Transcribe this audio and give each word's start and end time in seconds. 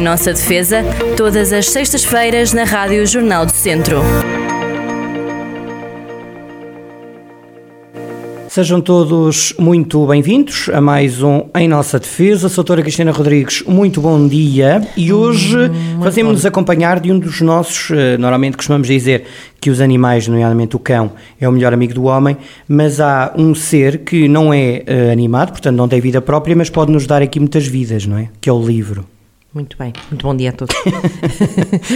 Em 0.00 0.02
Nossa 0.02 0.32
Defesa, 0.32 0.82
todas 1.14 1.52
as 1.52 1.68
sextas-feiras 1.68 2.54
na 2.54 2.64
Rádio 2.64 3.06
Jornal 3.06 3.44
do 3.44 3.52
Centro. 3.52 3.98
Sejam 8.48 8.80
todos 8.80 9.52
muito 9.58 10.06
bem-vindos 10.06 10.70
a 10.72 10.80
mais 10.80 11.22
um 11.22 11.50
Em 11.54 11.68
Nossa 11.68 11.98
Defesa. 11.98 12.48
Sou 12.48 12.62
a 12.62 12.64
doutora 12.64 12.80
Cristina 12.80 13.12
Rodrigues, 13.12 13.62
muito 13.64 14.00
bom 14.00 14.26
dia. 14.26 14.88
E 14.96 15.12
hoje 15.12 15.58
hum, 15.58 16.02
fazemos-nos 16.02 16.46
acompanhar 16.46 16.98
de 16.98 17.12
um 17.12 17.18
dos 17.18 17.42
nossos, 17.42 17.90
eh, 17.90 18.16
normalmente 18.16 18.56
costumamos 18.56 18.88
dizer 18.88 19.24
que 19.60 19.68
os 19.68 19.82
animais, 19.82 20.26
nomeadamente 20.26 20.76
o 20.76 20.78
cão, 20.78 21.12
é 21.38 21.46
o 21.46 21.52
melhor 21.52 21.74
amigo 21.74 21.92
do 21.92 22.04
homem, 22.04 22.38
mas 22.66 23.00
há 23.02 23.34
um 23.36 23.54
ser 23.54 23.98
que 23.98 24.26
não 24.28 24.50
é 24.50 24.82
uh, 24.88 25.12
animado, 25.12 25.50
portanto 25.50 25.76
não 25.76 25.86
tem 25.86 26.00
vida 26.00 26.22
própria, 26.22 26.56
mas 26.56 26.70
pode 26.70 26.90
nos 26.90 27.06
dar 27.06 27.20
aqui 27.20 27.38
muitas 27.38 27.66
vidas, 27.66 28.06
não 28.06 28.16
é? 28.16 28.30
Que 28.40 28.48
é 28.48 28.52
o 28.52 28.66
livro. 28.66 29.04
Muito 29.52 29.76
bem, 29.76 29.92
muito 30.08 30.22
bom 30.22 30.36
dia 30.36 30.50
a 30.50 30.52
todos. 30.52 30.76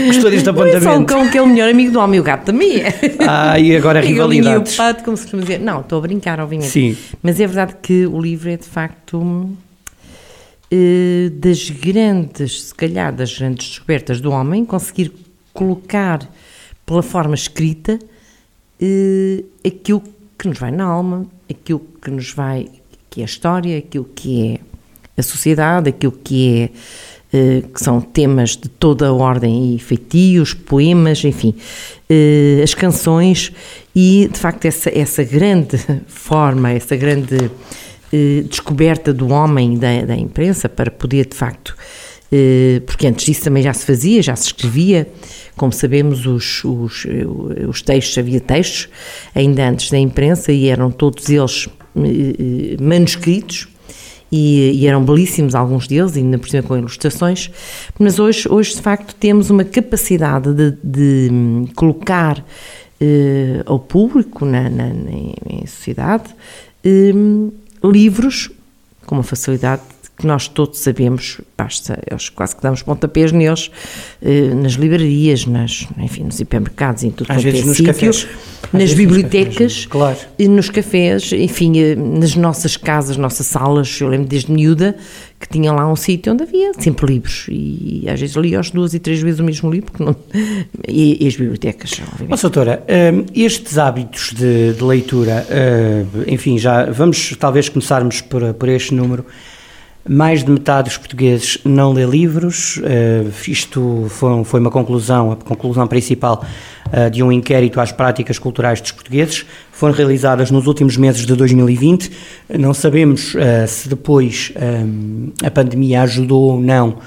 Gostou 0.06 0.28
deste 0.28 0.48
apontamento? 0.50 0.84
Não 0.84 0.90
é 0.90 0.94
só 0.96 1.00
o 1.00 1.06
cão 1.06 1.30
que 1.30 1.38
é 1.38 1.42
o 1.42 1.46
melhor 1.46 1.70
amigo 1.70 1.92
do 1.92 2.00
homem, 2.00 2.18
o 2.18 2.22
gato 2.22 2.46
também 2.46 2.80
é. 2.80 2.92
Ah, 3.28 3.58
e 3.60 3.76
agora 3.76 4.00
a 4.00 4.02
rivalidade. 4.02 4.70
E 4.70 4.74
o 4.74 4.76
pato, 4.76 5.04
como 5.04 5.16
se 5.16 5.22
costuma 5.22 5.42
dizer. 5.42 5.60
Não, 5.60 5.80
estou 5.80 5.98
a 5.98 6.02
brincar, 6.02 6.40
obviamente. 6.40 6.70
Sim. 6.70 6.96
Mas 7.22 7.38
é 7.38 7.46
verdade 7.46 7.76
que 7.80 8.06
o 8.06 8.20
livro 8.20 8.50
é 8.50 8.56
de 8.56 8.66
facto 8.66 9.48
eh, 10.68 11.30
das 11.32 11.70
grandes, 11.70 12.62
se 12.64 12.74
calhar, 12.74 13.14
das 13.14 13.38
grandes 13.38 13.68
descobertas 13.68 14.20
do 14.20 14.32
homem, 14.32 14.64
conseguir 14.64 15.12
colocar 15.52 16.28
pela 16.84 17.04
forma 17.04 17.36
escrita 17.36 18.00
eh, 18.80 19.44
aquilo 19.64 20.02
que 20.36 20.48
nos 20.48 20.58
vai 20.58 20.72
na 20.72 20.84
alma, 20.84 21.24
aquilo 21.48 21.80
que 22.02 22.10
nos 22.10 22.32
vai, 22.32 22.68
que 23.08 23.20
é 23.20 23.22
a 23.22 23.26
história, 23.26 23.78
aquilo 23.78 24.10
que 24.12 24.48
é 24.48 24.60
a 25.16 25.22
sociedade, 25.22 25.90
aquilo 25.90 26.12
que 26.12 26.62
é 26.62 26.70
que 27.72 27.82
são 27.82 28.00
temas 28.00 28.50
de 28.50 28.68
toda 28.68 29.08
a 29.08 29.12
ordem, 29.12 29.74
e 29.74 29.78
feitios, 29.78 30.54
poemas, 30.54 31.24
enfim, 31.24 31.54
eh, 32.08 32.60
as 32.62 32.74
canções, 32.74 33.50
e 33.94 34.28
de 34.32 34.38
facto 34.38 34.66
essa, 34.66 34.88
essa 34.96 35.24
grande 35.24 35.76
forma, 36.06 36.70
essa 36.70 36.94
grande 36.94 37.50
eh, 38.12 38.44
descoberta 38.48 39.12
do 39.12 39.30
homem 39.30 39.76
da, 39.76 40.02
da 40.02 40.16
imprensa 40.16 40.68
para 40.68 40.90
poder 40.90 41.26
de 41.26 41.36
facto, 41.36 41.76
porque 42.86 43.06
antes 43.06 43.26
disso 43.26 43.44
também 43.44 43.62
já 43.62 43.72
se 43.72 43.86
fazia, 43.86 44.20
já 44.20 44.34
se 44.34 44.46
escrevia, 44.46 45.06
como 45.56 45.72
sabemos, 45.72 46.26
os, 46.26 46.64
os, 46.64 47.06
os 47.68 47.80
textos, 47.80 48.18
havia 48.18 48.40
textos 48.40 48.88
ainda 49.32 49.68
antes 49.68 49.88
da 49.88 49.98
imprensa 49.98 50.50
e 50.50 50.66
eram 50.66 50.90
todos 50.90 51.28
eles 51.28 51.68
manuscritos, 52.80 53.68
e, 54.30 54.72
e, 54.72 54.86
eram 54.86 55.04
belíssimos 55.04 55.54
alguns 55.54 55.86
deles, 55.86 56.16
ainda 56.16 56.38
por 56.38 56.48
cima 56.48 56.62
com 56.62 56.76
ilustrações, 56.76 57.50
mas 57.98 58.18
hoje, 58.18 58.48
hoje 58.48 58.74
de 58.74 58.82
facto 58.82 59.14
temos 59.14 59.50
uma 59.50 59.64
capacidade 59.64 60.52
de, 60.52 60.76
de 60.82 61.28
hum, 61.32 61.66
colocar 61.74 62.44
eh, 63.00 63.62
ao 63.66 63.78
público, 63.78 64.44
na, 64.44 64.68
na, 64.70 64.88
em, 64.88 65.66
sociedade, 65.66 66.34
eh, 66.84 67.12
livros 67.84 68.50
com 69.06 69.16
uma 69.16 69.22
facilidade 69.22 69.82
que 70.24 70.26
nós 70.26 70.48
todos 70.48 70.78
sabemos, 70.78 71.38
basta, 71.56 72.02
eles 72.10 72.30
quase 72.30 72.56
que 72.56 72.62
damos 72.62 72.82
pontapés 72.82 73.30
neles, 73.30 73.70
eh, 74.22 74.54
nas 74.54 74.72
livrarias, 74.72 75.44
nas, 75.44 75.86
enfim, 75.98 76.24
nos 76.24 76.40
hipermercados, 76.40 77.04
em 77.04 77.10
tudo 77.10 77.30
Às 77.30 77.36
quanto 77.36 77.44
vezes 77.44 77.62
é 77.62 77.66
nos 77.66 77.76
sítio, 77.76 77.92
cafés. 77.92 78.26
nas 78.72 78.94
bibliotecas, 78.94 79.60
nos 79.60 79.86
cafés, 79.86 79.86
claro. 79.86 80.18
e 80.38 80.48
nos 80.48 80.70
cafés, 80.70 81.30
enfim, 81.32 81.78
eh, 81.78 81.94
nas 81.94 82.34
nossas 82.36 82.78
casas, 82.78 83.18
nossas 83.18 83.46
salas, 83.46 84.00
eu 84.00 84.08
lembro 84.08 84.26
desde 84.26 84.50
miúda 84.50 84.96
que 85.38 85.46
tinha 85.46 85.70
lá 85.72 85.86
um 85.92 85.96
sítio 85.96 86.32
onde 86.32 86.44
havia 86.44 86.72
sempre 86.78 87.06
livros 87.06 87.44
e 87.50 88.06
às 88.08 88.18
vezes 88.18 88.34
lia 88.36 88.58
as 88.58 88.70
duas 88.70 88.94
e 88.94 88.98
três 88.98 89.20
vezes 89.20 89.40
o 89.40 89.44
mesmo 89.44 89.70
livro, 89.70 89.92
não, 89.98 90.16
e, 90.88 91.22
e, 91.22 91.28
as 91.28 91.36
bibliotecas, 91.36 92.00
obviamente. 92.00 92.38
Oh, 92.38 92.40
doutora, 92.40 92.82
hum, 93.12 93.26
estes 93.34 93.76
hábitos 93.76 94.32
de, 94.32 94.72
de 94.72 94.82
leitura, 94.82 95.46
hum, 95.50 96.22
enfim, 96.28 96.56
já 96.56 96.86
vamos 96.86 97.36
talvez 97.38 97.68
começarmos 97.68 98.22
por, 98.22 98.54
por 98.54 98.70
este 98.70 98.94
número, 98.94 99.26
mais 100.08 100.44
de 100.44 100.50
metade 100.50 100.88
dos 100.88 100.98
portugueses 100.98 101.58
não 101.64 101.92
lê 101.92 102.04
livros. 102.04 102.76
Uh, 102.76 103.32
isto 103.48 104.06
foi, 104.10 104.60
uma 104.60 104.70
conclusão, 104.70 105.32
a 105.32 105.36
conclusão 105.36 105.86
principal 105.86 106.44
uh, 106.88 107.10
de 107.10 107.22
um 107.22 107.32
inquérito 107.32 107.80
às 107.80 107.90
práticas 107.90 108.38
culturais 108.38 108.80
dos 108.80 108.92
portugueses. 108.92 109.46
Foram 109.72 109.94
realizadas 109.94 110.50
nos 110.50 110.66
últimos 110.66 110.96
meses 110.96 111.24
de 111.24 111.34
2020. 111.34 112.10
Não 112.58 112.74
sabemos 112.74 113.34
uh, 113.34 113.66
se 113.66 113.88
depois 113.88 114.52
a 115.42 115.50
pandemia 115.50 116.02
ajudou 116.02 116.52
ou 116.52 116.60
não 116.60 116.98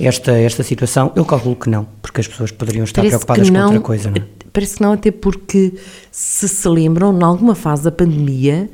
esta, 0.00 0.32
esta 0.32 0.62
situação. 0.62 1.12
Eu 1.14 1.24
calculo 1.24 1.56
que 1.56 1.68
não, 1.68 1.86
porque 2.00 2.20
as 2.20 2.28
pessoas 2.28 2.50
poderiam 2.50 2.84
estar 2.84 3.02
Parece 3.02 3.16
preocupadas 3.16 3.50
não, 3.50 3.60
com 3.60 3.66
outra 3.66 3.80
coisa. 3.80 4.10
Não? 4.10 4.16
É? 4.16 4.24
Parece 4.52 4.76
que 4.76 4.82
não, 4.82 4.92
até 4.92 5.10
porque 5.10 5.74
se 6.10 6.48
se 6.48 6.68
lembram, 6.68 7.16
em 7.18 7.22
alguma 7.22 7.54
fase 7.54 7.84
da 7.84 7.90
pandemia 7.92 8.70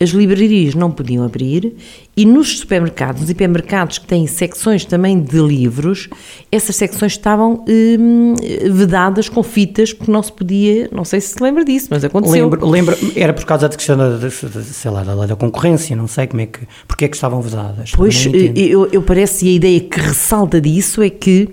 as 0.00 0.10
livrarias 0.10 0.74
não 0.74 0.90
podiam 0.90 1.24
abrir 1.24 1.74
e 2.16 2.24
nos 2.24 2.58
supermercados, 2.58 3.20
nos 3.20 3.30
hipermercados 3.30 3.98
que 3.98 4.06
têm 4.06 4.26
secções 4.26 4.84
também 4.84 5.20
de 5.20 5.38
livros, 5.38 6.08
essas 6.50 6.76
secções 6.76 7.12
estavam 7.12 7.64
hum, 7.68 8.34
vedadas 8.72 9.28
com 9.28 9.42
fitas 9.42 9.92
porque 9.92 10.10
não 10.10 10.22
se 10.22 10.32
podia, 10.32 10.88
não 10.90 11.04
sei 11.04 11.20
se 11.20 11.34
se 11.34 11.42
lembra 11.42 11.64
disso, 11.64 11.88
mas 11.90 12.02
aconteceu. 12.02 12.48
Lembro, 12.48 12.66
lembro 12.66 12.96
era 13.14 13.34
por 13.34 13.44
causa 13.44 13.68
da 13.68 13.76
questão 13.76 13.96
da, 13.96 14.30
sei 14.30 14.90
lá, 14.90 15.04
da, 15.04 15.26
da 15.26 15.36
concorrência, 15.36 15.94
não 15.94 16.06
sei 16.06 16.26
como 16.26 16.40
é 16.40 16.46
que, 16.46 16.60
porque 16.88 17.04
é 17.04 17.08
que 17.08 17.16
estavam 17.16 17.42
vedadas. 17.42 17.92
Pois, 17.94 18.26
eu, 18.56 18.88
eu 18.90 19.02
parece, 19.02 19.46
e 19.46 19.50
a 19.50 19.52
ideia 19.52 19.80
que 19.80 20.00
ressalta 20.00 20.60
disso 20.60 21.02
é 21.02 21.10
que 21.10 21.50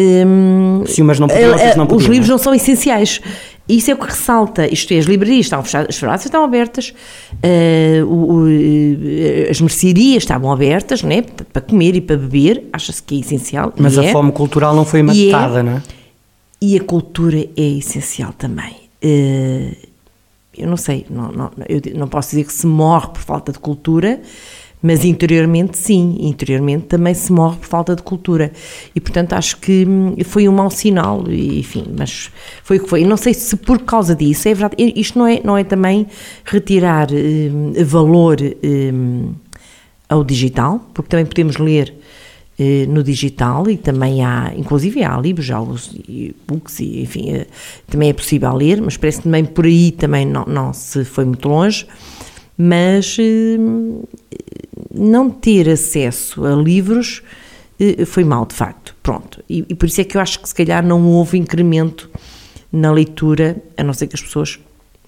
Hum, 0.00 0.84
Sim, 0.86 1.02
mas 1.02 1.18
não 1.18 1.26
podiam, 1.26 1.50
não 1.76 1.86
podiam, 1.86 1.96
os 1.96 2.04
livros 2.04 2.28
não 2.28 2.38
são 2.38 2.54
essenciais. 2.54 3.20
Isso 3.68 3.90
é 3.90 3.94
o 3.94 3.98
que 3.98 4.06
ressalta, 4.06 4.66
isto 4.72 4.94
é, 4.94 4.98
as 4.98 5.04
livrarias 5.04 5.44
estavam 5.44 5.62
fechadas, 5.62 5.88
as 5.90 5.98
farmácias 5.98 6.26
estavam 6.26 6.46
abertas, 6.46 6.94
uh, 7.32 8.06
o, 8.06 8.32
o, 8.32 8.48
eh, 8.48 9.48
as 9.50 9.60
mercearias 9.60 10.22
estavam 10.22 10.50
abertas, 10.50 11.02
né, 11.02 11.20
para 11.52 11.60
comer 11.60 11.94
e 11.94 12.00
para 12.00 12.16
beber, 12.16 12.64
acha-se 12.72 13.02
que 13.02 13.16
é 13.16 13.20
essencial. 13.20 13.74
Mas 13.76 13.98
a 13.98 14.04
é. 14.06 14.10
fome 14.10 14.32
cultural 14.32 14.74
não 14.74 14.86
foi 14.86 15.02
matada, 15.02 15.60
é, 15.60 15.62
não 15.62 15.72
é? 15.72 15.82
E 16.62 16.78
a 16.78 16.82
cultura 16.82 17.38
é 17.38 17.68
essencial 17.78 18.32
também. 18.32 18.74
Uh, 19.04 19.76
eu 20.56 20.66
não 20.66 20.76
sei, 20.76 21.04
não, 21.10 21.30
não, 21.30 21.50
eu 21.68 21.80
não 21.94 22.08
posso 22.08 22.30
dizer 22.30 22.44
que 22.44 22.52
se 22.52 22.66
morre 22.66 23.08
por 23.08 23.20
falta 23.20 23.52
de 23.52 23.58
cultura, 23.58 24.20
mas 24.82 25.04
interiormente, 25.04 25.76
sim, 25.76 26.16
interiormente 26.20 26.86
também 26.86 27.12
se 27.14 27.32
morre 27.32 27.56
por 27.56 27.66
falta 27.66 27.96
de 27.96 28.02
cultura. 28.02 28.52
E, 28.94 29.00
portanto, 29.00 29.32
acho 29.32 29.56
que 29.58 29.84
hum, 29.86 30.16
foi 30.24 30.48
um 30.48 30.52
mau 30.52 30.70
sinal, 30.70 31.24
enfim, 31.28 31.84
mas 31.96 32.30
foi 32.62 32.78
o 32.78 32.84
que 32.84 32.88
foi. 32.88 33.02
E 33.02 33.04
não 33.04 33.16
sei 33.16 33.34
se 33.34 33.56
por 33.56 33.80
causa 33.80 34.14
disso, 34.14 34.48
é 34.48 34.54
verdade, 34.54 34.92
isto 34.94 35.18
não 35.18 35.26
é, 35.26 35.40
não 35.42 35.58
é 35.58 35.64
também 35.64 36.06
retirar 36.44 37.08
hum, 37.10 37.72
valor 37.84 38.36
hum, 38.64 39.32
ao 40.08 40.22
digital, 40.22 40.80
porque 40.94 41.10
também 41.10 41.26
podemos 41.26 41.56
ler 41.56 41.92
eh, 42.58 42.86
no 42.88 43.02
digital 43.02 43.68
e 43.68 43.76
também 43.76 44.24
há, 44.24 44.52
inclusive 44.56 45.02
há 45.02 45.18
livros, 45.18 45.46
já 45.46 45.60
os 45.60 45.92
e-books 46.08 46.80
e 46.80 47.02
enfim, 47.02 47.32
eh, 47.32 47.46
também 47.88 48.10
é 48.10 48.12
possível 48.12 48.52
ler, 48.54 48.80
mas 48.80 48.96
parece 48.96 49.18
que 49.18 49.24
também 49.24 49.44
por 49.44 49.66
aí 49.66 49.90
também 49.92 50.24
não, 50.24 50.44
não 50.44 50.72
se 50.72 51.04
foi 51.04 51.24
muito 51.24 51.48
longe 51.48 51.86
mas 52.58 53.16
não 54.98 55.30
ter 55.30 55.68
acesso 55.68 56.44
a 56.44 56.54
livros 56.54 57.22
eh, 57.78 58.04
foi 58.04 58.24
mal, 58.24 58.44
de 58.44 58.54
facto. 58.54 58.94
Pronto. 59.02 59.42
E, 59.48 59.64
e, 59.68 59.74
por 59.74 59.86
isso 59.86 60.00
é 60.00 60.04
que 60.04 60.16
eu 60.16 60.20
acho 60.20 60.40
que 60.40 60.48
se 60.48 60.54
calhar 60.54 60.84
não 60.84 61.06
houve 61.06 61.38
incremento 61.38 62.10
na 62.72 62.90
leitura, 62.90 63.56
a 63.76 63.82
não 63.82 63.94
ser 63.94 64.08
que 64.08 64.14
as 64.14 64.20
pessoas, 64.20 64.58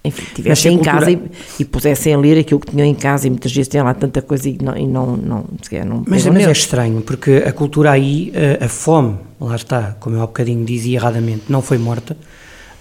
enfim, 0.03 0.23
tivessem 0.33 0.73
em 0.73 0.77
cultura... 0.77 0.99
casa 0.99 1.11
e, 1.11 1.21
e, 1.59 1.65
pusessem 1.65 2.13
a 2.13 2.17
ler 2.17 2.39
aquilo 2.39 2.59
que 2.59 2.71
tinham 2.71 2.87
em 2.87 2.95
casa 2.95 3.27
e 3.27 3.29
muitas 3.29 3.51
vezes 3.51 3.67
têm 3.67 3.81
lá 3.81 3.93
tanta 3.93 4.21
coisa 4.21 4.49
e 4.49 4.57
não, 4.59 4.75
e 4.75 4.87
não, 4.87 5.15
não, 5.17 5.45
calhar 5.69 5.85
não 5.85 6.03
Mas, 6.07 6.25
mas 6.25 6.47
é 6.47 6.51
estranho, 6.51 7.01
porque 7.01 7.43
a 7.45 7.51
cultura 7.51 7.91
aí, 7.91 8.31
a, 8.59 8.65
a, 8.65 8.69
fome, 8.69 9.17
lá 9.39 9.55
está, 9.55 9.95
como 9.99 10.15
eu 10.15 10.23
há 10.23 10.25
bocadinho 10.25 10.65
dizia 10.65 10.97
erradamente, 10.97 11.43
não 11.49 11.61
foi 11.61 11.77
morta 11.77 12.17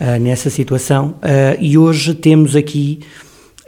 uh, 0.01 0.19
nessa 0.19 0.49
situação 0.49 1.17
uh, 1.19 1.61
e 1.61 1.77
hoje 1.77 2.15
temos 2.15 2.57
aqui 2.57 3.01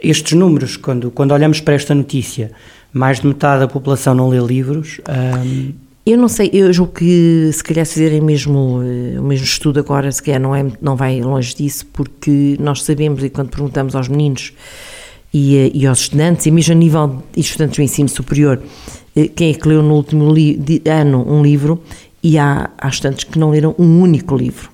estes 0.03 0.33
números, 0.33 0.75
quando, 0.75 1.09
quando 1.09 1.31
olhamos 1.31 1.61
para 1.61 1.73
esta 1.73 1.95
notícia, 1.95 2.51
mais 2.91 3.21
de 3.21 3.27
metade 3.27 3.61
da 3.61 3.67
população 3.67 4.13
não 4.13 4.29
lê 4.29 4.39
livros. 4.39 4.99
Um... 5.09 5.71
Eu 6.05 6.17
não 6.17 6.27
sei, 6.27 6.49
eu 6.51 6.71
julgo 6.73 6.91
que 6.91 7.49
se 7.53 7.63
calhar 7.63 7.85
fizerem 7.85 8.19
mesmo, 8.19 8.81
eh, 8.83 9.17
o 9.17 9.23
mesmo 9.23 9.45
estudo 9.45 9.79
agora, 9.79 10.11
se 10.11 10.21
calhar 10.21 10.41
não, 10.41 10.53
é, 10.53 10.65
não 10.81 10.97
vai 10.97 11.21
longe 11.21 11.55
disso, 11.55 11.85
porque 11.93 12.57
nós 12.59 12.83
sabemos, 12.83 13.23
e 13.23 13.29
quando 13.29 13.49
perguntamos 13.49 13.95
aos 13.95 14.09
meninos 14.09 14.51
e, 15.33 15.55
eh, 15.55 15.71
e 15.73 15.87
aos 15.87 16.01
estudantes, 16.01 16.45
e 16.45 16.51
mesmo 16.51 16.73
a 16.73 16.75
nível 16.75 17.23
de 17.33 17.39
estudantes 17.39 17.77
do 17.77 17.81
ensino 17.83 18.09
superior, 18.09 18.61
eh, 19.15 19.29
quem 19.29 19.51
é 19.51 19.53
que 19.53 19.65
leu 19.65 19.81
no 19.81 19.93
último 19.93 20.25
ano 20.85 21.25
um 21.25 21.41
livro, 21.41 21.81
e 22.21 22.37
há, 22.37 22.69
há 22.77 22.89
estudantes 22.89 23.23
que 23.23 23.39
não 23.39 23.51
leram 23.51 23.73
um 23.79 24.01
único 24.01 24.35
livro. 24.35 24.72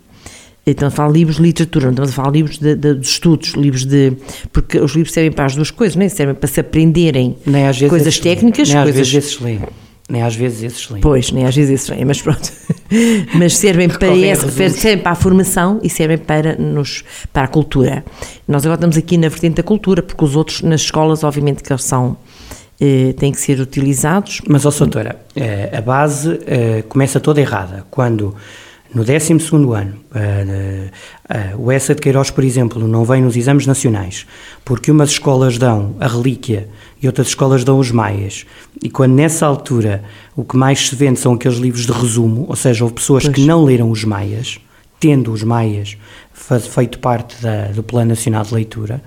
Então, 0.70 0.88
a 0.88 0.92
falar 0.92 1.12
de 1.12 1.20
livros 1.20 1.38
de 1.38 1.44
literatura, 1.44 1.86
não 1.86 1.92
estamos 1.92 2.12
a 2.12 2.14
falar 2.14 2.32
de 2.32 2.38
livros 2.38 2.58
de, 2.58 2.76
de, 2.76 2.96
de, 2.96 3.06
estudos, 3.06 3.54
livros 3.54 3.86
de. 3.86 4.14
Porque 4.52 4.80
os 4.80 4.94
livros 4.94 5.14
servem 5.14 5.32
para 5.32 5.46
as 5.46 5.56
duas 5.56 5.72
coisas, 5.72 5.96
não 5.96 6.06
é? 6.06 6.10
Servem 6.10 6.36
para 6.36 6.48
se 6.48 6.60
aprenderem 6.60 7.36
coisas 7.90 8.20
técnicas. 8.20 8.70
Nem 8.70 8.84
coisas... 8.84 9.02
às 9.02 9.10
vezes 9.10 9.14
esses 9.14 9.40
leem. 9.40 9.62
Nem 10.10 10.24
às 10.24 10.36
vezes 10.36 10.64
esses 10.64 10.90
leem. 10.90 11.02
Pois, 11.02 11.32
nem 11.32 11.46
às 11.46 11.56
vezes 11.56 11.72
esses 11.72 11.90
leem, 11.90 12.04
mas 12.04 12.20
pronto. 12.20 12.52
mas 13.36 13.56
servem 13.56 13.88
para, 13.88 14.18
essa, 14.18 14.50
servem 14.50 14.98
para 14.98 15.12
a 15.12 15.16
formação 15.16 15.80
e 15.84 15.90
servem 15.90 16.18
para, 16.18 16.56
nos, 16.56 17.04
para 17.32 17.44
a 17.44 17.48
cultura. 17.48 18.04
Nós 18.48 18.66
agora 18.66 18.78
estamos 18.78 18.98
aqui 18.98 19.18
na 19.18 19.30
vertente 19.30 19.58
da 19.58 19.64
cultura, 19.64 20.02
porque 20.02 20.24
os 20.24 20.36
outros 20.36 20.64
nas 20.64 20.82
escolas, 20.82 21.24
obviamente, 21.24 21.62
que 21.62 21.72
eles 21.72 21.84
são, 21.84 22.18
eh, 22.82 23.14
têm 23.20 23.32
que 23.32 23.40
ser 23.40 23.60
utilizados. 23.60 24.42
Mas, 24.48 24.66
ó 24.66 24.72
doutora, 24.72 25.20
eh, 25.36 25.70
a 25.78 25.82
base 25.82 26.40
eh, 26.48 26.84
começa 26.90 27.20
toda 27.20 27.40
errada. 27.40 27.86
Quando, 27.92 28.36
no 28.94 29.04
12º 29.06 29.74
ano, 29.74 29.94
eh, 30.16 30.90
eh, 31.30 31.54
o 31.58 31.72
Essa 31.72 31.94
de 31.94 32.02
Queiroz, 32.02 32.32
por 32.32 32.44
exemplo, 32.44 32.88
não 32.88 33.06
vem 33.06 33.22
nos 33.22 33.36
exames 33.36 33.66
nacionais, 33.68 34.26
porque 34.66 34.90
umas 34.92 35.12
escolas 35.12 35.58
dão 35.58 35.96
a 36.00 36.08
relíquia 36.08 36.68
e 37.02 37.06
outras 37.08 37.28
escolas 37.28 37.64
dão 37.64 37.78
os 37.80 37.92
maias, 37.92 38.46
e 38.84 38.90
quando 38.90 39.14
nessa 39.14 39.46
altura 39.46 40.04
o 40.36 40.44
que 40.44 40.58
mais 40.58 40.88
se 40.90 40.96
vende 40.96 41.20
são 41.20 41.34
aqueles 41.34 41.58
livros 41.60 41.86
de 41.86 41.92
resumo, 41.92 42.46
ou 42.50 42.56
seja, 42.56 42.84
houve 42.84 42.96
pessoas 42.96 43.24
que 43.28 43.36
Pois. 43.36 43.46
não 43.48 43.64
leram 43.64 43.92
os 43.92 44.04
maias, 44.04 44.60
tendo 45.00 45.32
os 45.32 45.44
maias 45.44 45.96
feito 46.74 46.98
parte 47.00 47.42
da- 47.44 47.68
do 47.68 47.84
Plano 47.84 48.10
Nacional 48.10 48.44
de 48.44 48.54
Leitura, 48.56 49.02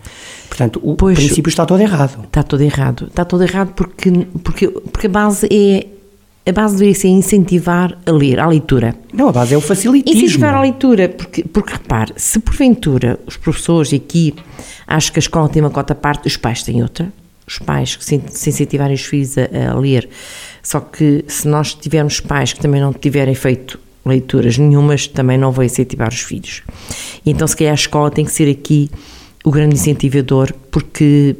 portanto, 0.48 0.80
o 0.82 0.94
Pois. 0.94 1.18
princípio 1.18 1.48
está 1.50 1.66
todo 1.66 1.80
errado. 1.80 2.22
Está 2.24 2.42
todo 2.42 2.62
errado. 2.62 3.06
Está 3.08 3.24
todo 3.24 3.42
errado 3.42 3.72
porque, 3.74 4.10
porque, 4.44 4.68
porque 4.68 5.06
a 5.08 5.10
base 5.10 5.48
é. 5.50 5.86
A 6.44 6.50
base 6.52 6.74
deveria 6.74 6.94
ser 6.94 7.08
incentivar 7.08 7.96
a 8.04 8.10
ler, 8.10 8.40
a 8.40 8.46
leitura. 8.48 8.96
Não, 9.12 9.28
a 9.28 9.32
base 9.32 9.54
é 9.54 9.56
o 9.56 9.60
facilitismo. 9.60 10.20
Incentivar 10.22 10.54
a 10.54 10.60
leitura, 10.60 11.08
porque, 11.08 11.44
porque 11.44 11.72
repare, 11.72 12.12
se 12.16 12.38
porventura 12.40 13.18
os 13.26 13.36
professores 13.36 13.92
aqui 13.94 14.34
acho 14.86 15.12
que 15.12 15.18
a 15.18 15.20
escola 15.20 15.48
tem 15.48 15.62
uma 15.62 15.70
cota 15.70 15.92
à 15.92 15.96
parte, 15.96 16.26
os 16.26 16.36
pais 16.36 16.62
têm 16.64 16.82
outra, 16.82 17.12
os 17.46 17.58
pais 17.60 17.94
que 17.94 18.04
se, 18.04 18.20
se 18.28 18.50
incentivarem 18.50 18.94
os 18.94 19.02
filhos 19.04 19.36
a, 19.38 19.70
a 19.70 19.74
ler. 19.78 20.08
Só 20.64 20.80
que 20.80 21.24
se 21.28 21.46
nós 21.46 21.74
tivermos 21.74 22.18
pais 22.18 22.52
que 22.52 22.60
também 22.60 22.80
não 22.80 22.92
tiverem 22.92 23.34
feito 23.36 23.78
leituras 24.04 24.58
nenhumas, 24.58 25.06
também 25.06 25.38
não 25.38 25.52
vão 25.52 25.64
incentivar 25.64 26.08
os 26.08 26.20
filhos. 26.20 26.62
E 27.24 27.30
então, 27.30 27.46
se 27.46 27.56
calhar, 27.56 27.70
a 27.72 27.74
escola 27.76 28.10
tem 28.10 28.24
que 28.24 28.32
ser 28.32 28.50
aqui 28.50 28.90
o 29.44 29.50
grande 29.52 29.76
incentivador, 29.76 30.52
porque, 30.72 31.36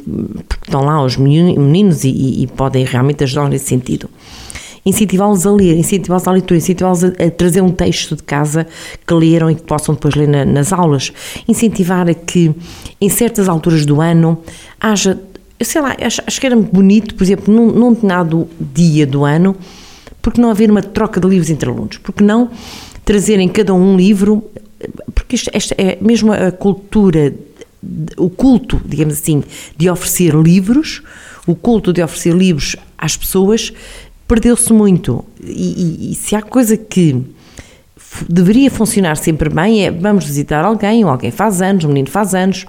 porque 0.49 0.65
estão 0.67 0.85
lá 0.85 1.05
os 1.05 1.17
meni- 1.17 1.59
meninos 1.59 2.05
e, 2.05 2.09
e- 2.11 2.43
e 2.45 2.47
podem 2.47 2.85
realmente 2.85 3.25
ajudar 3.25 3.49
nesse 3.49 3.67
sentido 3.67 4.09
incentivá-los 4.85 5.47
a 5.47 5.51
ler, 5.53 5.77
incentivá-los 5.77 6.27
à 6.27 6.33
leitura, 6.33 6.59
incentivá-los 6.59 7.05
a, 7.05 7.09
a 7.09 7.31
trazer 7.31 7.61
um 7.61 7.71
texto 7.71 8.17
de 8.17 8.23
casa 8.23 8.67
que 9.07 9.15
leram 9.15 9.51
e 9.51 9.55
que 9.55 9.63
possam 9.63 9.95
depois 9.95 10.15
ler 10.15 10.27
na- 10.29 10.45
nas 10.45 10.73
aulas, 10.73 11.13
incentivar 11.47 12.09
a 12.09 12.15
que 12.15 12.53
em 13.01 13.09
certas 13.09 13.49
alturas 13.49 13.87
do 13.87 14.01
ano 14.01 14.43
haja, 14.81 15.21
sei 15.63 15.81
lá, 15.81 15.97
acho, 16.01 16.23
acho 16.27 16.41
que 16.41 16.47
era 16.47 16.57
bonito, 16.57 17.15
por 17.15 17.23
exemplo, 17.23 17.55
num, 17.55 17.71
num 17.71 17.93
determinado 17.93 18.49
dia 18.61 19.07
do 19.07 19.25
ano, 19.25 19.55
porque 20.21 20.41
não 20.41 20.51
haver 20.51 20.71
uma 20.71 20.83
troca 20.83 21.21
de 21.21 21.29
livros 21.29 21.51
entre 21.51 21.69
alunos, 21.69 21.99
porque 21.99 22.23
não 22.25 22.51
trazerem 23.05 23.49
cada 23.49 23.73
um 23.75 23.93
um 23.93 23.97
livro, 23.97 24.43
porque 25.15 25.37
isto, 25.37 25.51
esta 25.53 25.75
é 25.79 25.99
mesmo 26.01 26.33
a 26.33 26.51
cultura, 26.51 27.33
o 28.17 28.31
culto, 28.31 28.81
digamos 28.85 29.15
assim, 29.15 29.43
de 29.77 29.89
oferecer 29.91 30.35
livros, 30.35 31.03
o 31.47 31.55
culto 31.55 31.93
de 31.93 32.03
oferecer 32.03 32.35
livros 32.35 32.77
às 32.97 33.17
pessoas, 33.17 33.73
perdeu-se 34.33 34.73
muito. 34.73 35.23
E, 35.43 36.09
e- 36.09 36.13
e 36.13 36.15
se 36.15 36.35
há 36.35 36.41
coisa 36.41 36.75
que 36.75 37.23
deveria 38.29 38.71
funcionar 38.71 39.17
sempre 39.17 39.51
bem 39.51 39.85
é 39.87 39.91
vamos 39.91 40.25
visitar 40.25 40.65
alguém, 40.65 41.05
ou 41.05 41.11
alguém 41.11 41.31
faz 41.31 41.61
anos, 41.61 41.85
um 41.85 41.89
menino 41.89 42.09
faz 42.09 42.35
anos, 42.35 42.65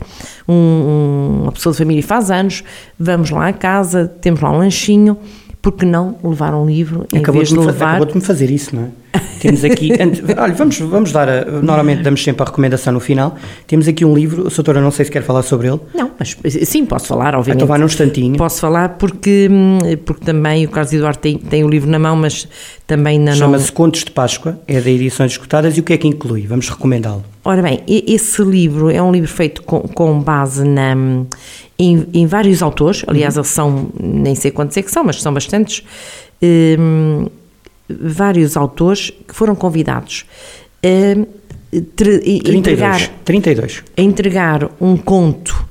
um- 0.48 0.54
um- 0.54 1.39
uma 1.44 1.51
pessoa 1.54 1.71
de 1.71 1.77
família 1.80 2.04
faz 2.04 2.30
anos, 2.30 2.63
vamos 3.00 3.30
lá 3.30 3.48
à 3.48 3.54
casa, 3.54 4.07
temos 4.21 4.42
lá 4.42 4.51
um 4.51 4.57
lanchinho, 4.57 5.18
porque 5.62 5.86
não 5.86 6.18
levar 6.21 6.54
um 6.54 6.65
livro 6.65 7.06
em 7.13 7.19
Acabou 7.19 7.39
vez 7.39 7.48
de, 7.50 7.56
de 7.57 7.66
levar... 7.66 7.92
acabou 7.95 8.07
de 8.07 8.16
me 8.16 8.21
fazer 8.21 8.50
isso, 8.51 8.75
não 8.75 8.83
é? 8.83 8.88
Temos 9.39 9.63
aqui, 9.65 9.92
olha, 10.38 10.54
vamos, 10.54 10.80
vamos 10.80 11.12
dar, 11.12 11.27
a, 11.27 11.45
normalmente 11.45 12.01
damos 12.01 12.24
sempre 12.24 12.44
a 12.44 12.45
recomendação 12.45 12.94
no 12.94 13.00
final. 13.00 13.36
Temos 13.68 13.88
aqui 13.88 14.06
um 14.06 14.13
livro, 14.15 14.48
a 14.48 14.50
doutora 14.50 14.80
não 14.80 14.89
sei 14.89 15.06
se 15.06 15.12
quer 15.12 15.21
falar 15.21 15.44
sobre 15.44 15.68
ele, 15.68 15.80
Não, 15.94 16.12
mas 16.18 16.38
sim, 16.63 16.86
posso 16.86 17.07
falar, 17.07 17.36
obviamente. 17.36 17.57
então 17.57 17.68
vai 17.68 17.77
num 17.77 17.86
instantinho. 17.86 18.38
Posso 18.38 18.62
falar 18.62 18.89
porque, 18.98 19.50
hum, 19.51 19.80
porque 20.06 20.24
também 20.25 20.65
o 20.65 20.69
Carlos 20.69 20.94
Eduardo 20.94 21.19
tem, 21.19 21.38
tem 21.38 21.63
o 21.63 21.69
livro 21.69 21.89
na 21.89 22.00
mão, 22.00 22.15
mas 22.15 22.48
também 22.88 23.19
não... 23.19 23.33
Chama-se 23.33 23.71
Contos 23.71 24.06
de 24.06 24.12
Páscoa, 24.12 24.60
é 24.68 24.80
da 24.80 24.89
Edições 24.89 25.33
Escutadas 25.33 25.77
e 25.77 25.81
o 25.81 25.83
que 25.83 25.94
é 25.94 25.98
que 25.98 26.07
inclui? 26.07 26.48
Vamos 26.48 26.69
recomendá-lo. 26.69 27.24
Ora 27.44 27.62
bem, 27.62 27.81
esse 27.86 28.42
livro 28.42 28.89
é 28.89 29.01
um 29.01 29.12
livro 29.12 29.30
feito 29.30 29.62
com, 29.63 29.81
com 29.81 30.19
base 30.21 30.63
na, 30.66 30.95
em, 31.77 32.07
em 32.13 32.25
vários 32.25 32.62
autores, 32.62 33.04
aliás, 33.07 33.36
eles 33.36 33.50
são, 33.50 33.89
nem 34.00 34.36
sei 34.36 34.51
quantos 34.51 34.77
é 34.77 34.81
que 34.81 34.89
são, 34.89 35.04
mas 35.04 35.21
são 35.21 35.33
bastantes, 35.33 35.83
hum, 36.42 37.25
vários 37.89 38.56
autores 38.57 39.12
que 39.27 39.35
foram 39.35 39.56
convidados 39.56 40.25
a, 40.83 41.25
tre- 41.95 42.19
32. 42.19 42.56
entregar 42.56 43.07
32. 43.25 43.83
a 43.97 44.01
entregar 44.01 44.69
um 44.80 44.95
conto 44.97 45.65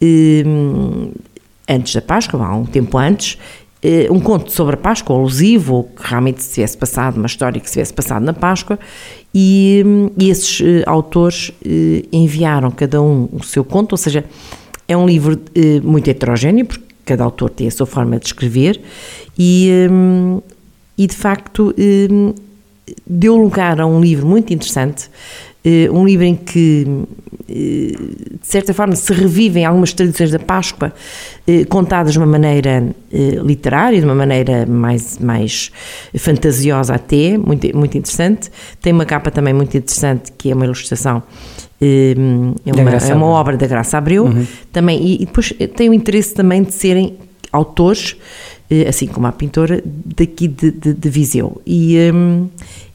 hum, 0.00 1.12
antes 1.68 1.94
da 1.94 2.02
Páscoa, 2.02 2.44
há 2.44 2.54
um 2.54 2.64
tempo 2.64 2.96
antes, 2.98 3.38
eh, 3.82 4.06
um 4.10 4.20
conto 4.20 4.50
sobre 4.52 4.74
a 4.74 4.78
Páscoa, 4.78 5.16
alusivo, 5.16 5.74
ou 5.74 5.84
que 5.84 6.08
realmente 6.08 6.42
se 6.42 6.54
tivesse 6.54 6.76
passado, 6.76 7.16
uma 7.16 7.26
história 7.26 7.60
que 7.60 7.66
se 7.66 7.74
tivesse 7.74 7.92
passado 7.92 8.24
na 8.24 8.32
Páscoa, 8.32 8.78
e, 9.34 9.82
hum, 9.84 10.10
e 10.18 10.30
esses 10.30 10.60
eh, 10.60 10.82
autores 10.86 11.52
eh, 11.64 12.04
enviaram 12.12 12.70
cada 12.70 13.02
um 13.02 13.28
o 13.32 13.42
seu 13.42 13.64
conto, 13.64 13.92
ou 13.92 13.98
seja, 13.98 14.24
é 14.88 14.96
um 14.96 15.06
livro 15.06 15.36
muito 15.82 16.08
heterogéneo, 16.08 16.64
porque 16.64 16.84
cada 17.04 17.24
autor 17.24 17.50
tem 17.50 17.66
a 17.66 17.70
sua 17.70 17.86
forma 17.86 18.18
de 18.18 18.26
escrever, 18.26 18.80
e, 19.36 19.88
hum, 19.90 20.40
e 20.96 21.06
de 21.06 21.14
facto 21.14 21.74
hum, 21.78 22.34
deu 23.06 23.36
lugar 23.36 23.80
a 23.80 23.86
um 23.86 24.00
livro 24.00 24.26
muito 24.26 24.52
interessante, 24.52 25.10
eh, 25.64 25.90
um 25.90 26.06
livro 26.06 26.24
em 26.24 26.36
que, 26.36 26.86
eh, 27.48 27.96
de 28.40 28.46
certa 28.46 28.72
forma, 28.72 28.94
se 28.94 29.12
revivem 29.12 29.64
algumas 29.64 29.92
tradições 29.92 30.30
da 30.30 30.38
Páscoa, 30.38 30.92
eh, 31.46 31.64
contadas 31.64 32.12
de 32.12 32.18
uma 32.18 32.26
maneira 32.26 32.86
eh, 33.12 33.40
literária, 33.42 33.98
de 33.98 34.04
uma 34.04 34.14
maneira 34.14 34.64
mais, 34.66 35.18
mais 35.18 35.72
fantasiosa 36.16 36.94
até, 36.94 37.36
muito, 37.36 37.76
muito 37.76 37.98
interessante. 37.98 38.50
Tem 38.80 38.92
uma 38.92 39.04
capa 39.04 39.30
também 39.30 39.52
muito 39.52 39.76
interessante, 39.76 40.30
que 40.38 40.50
é 40.52 40.54
uma 40.54 40.64
ilustração, 40.64 41.22
eh, 41.80 42.14
é 42.64 42.70
Da 42.70 42.82
uma, 42.82 42.90
é 42.90 43.14
uma 43.14 43.26
obra 43.26 43.56
da 43.56 43.66
Graça 43.66 43.98
Abreu, 43.98 44.32
também, 44.72 45.02
e, 45.02 45.14
e 45.22 45.26
depois 45.26 45.52
tem 45.74 45.90
o 45.90 45.94
interesse 45.94 46.32
também 46.32 46.62
de 46.62 46.72
serem 46.72 47.18
autores, 47.52 48.14
eh, 48.14 48.55
assim 48.88 49.06
como 49.06 49.26
a 49.26 49.32
pintora, 49.32 49.82
daqui 49.84 50.48
de, 50.48 50.70
de, 50.70 50.92
de 50.94 51.08
Viseu. 51.08 51.60
E, 51.66 51.96
hum, 52.12 52.48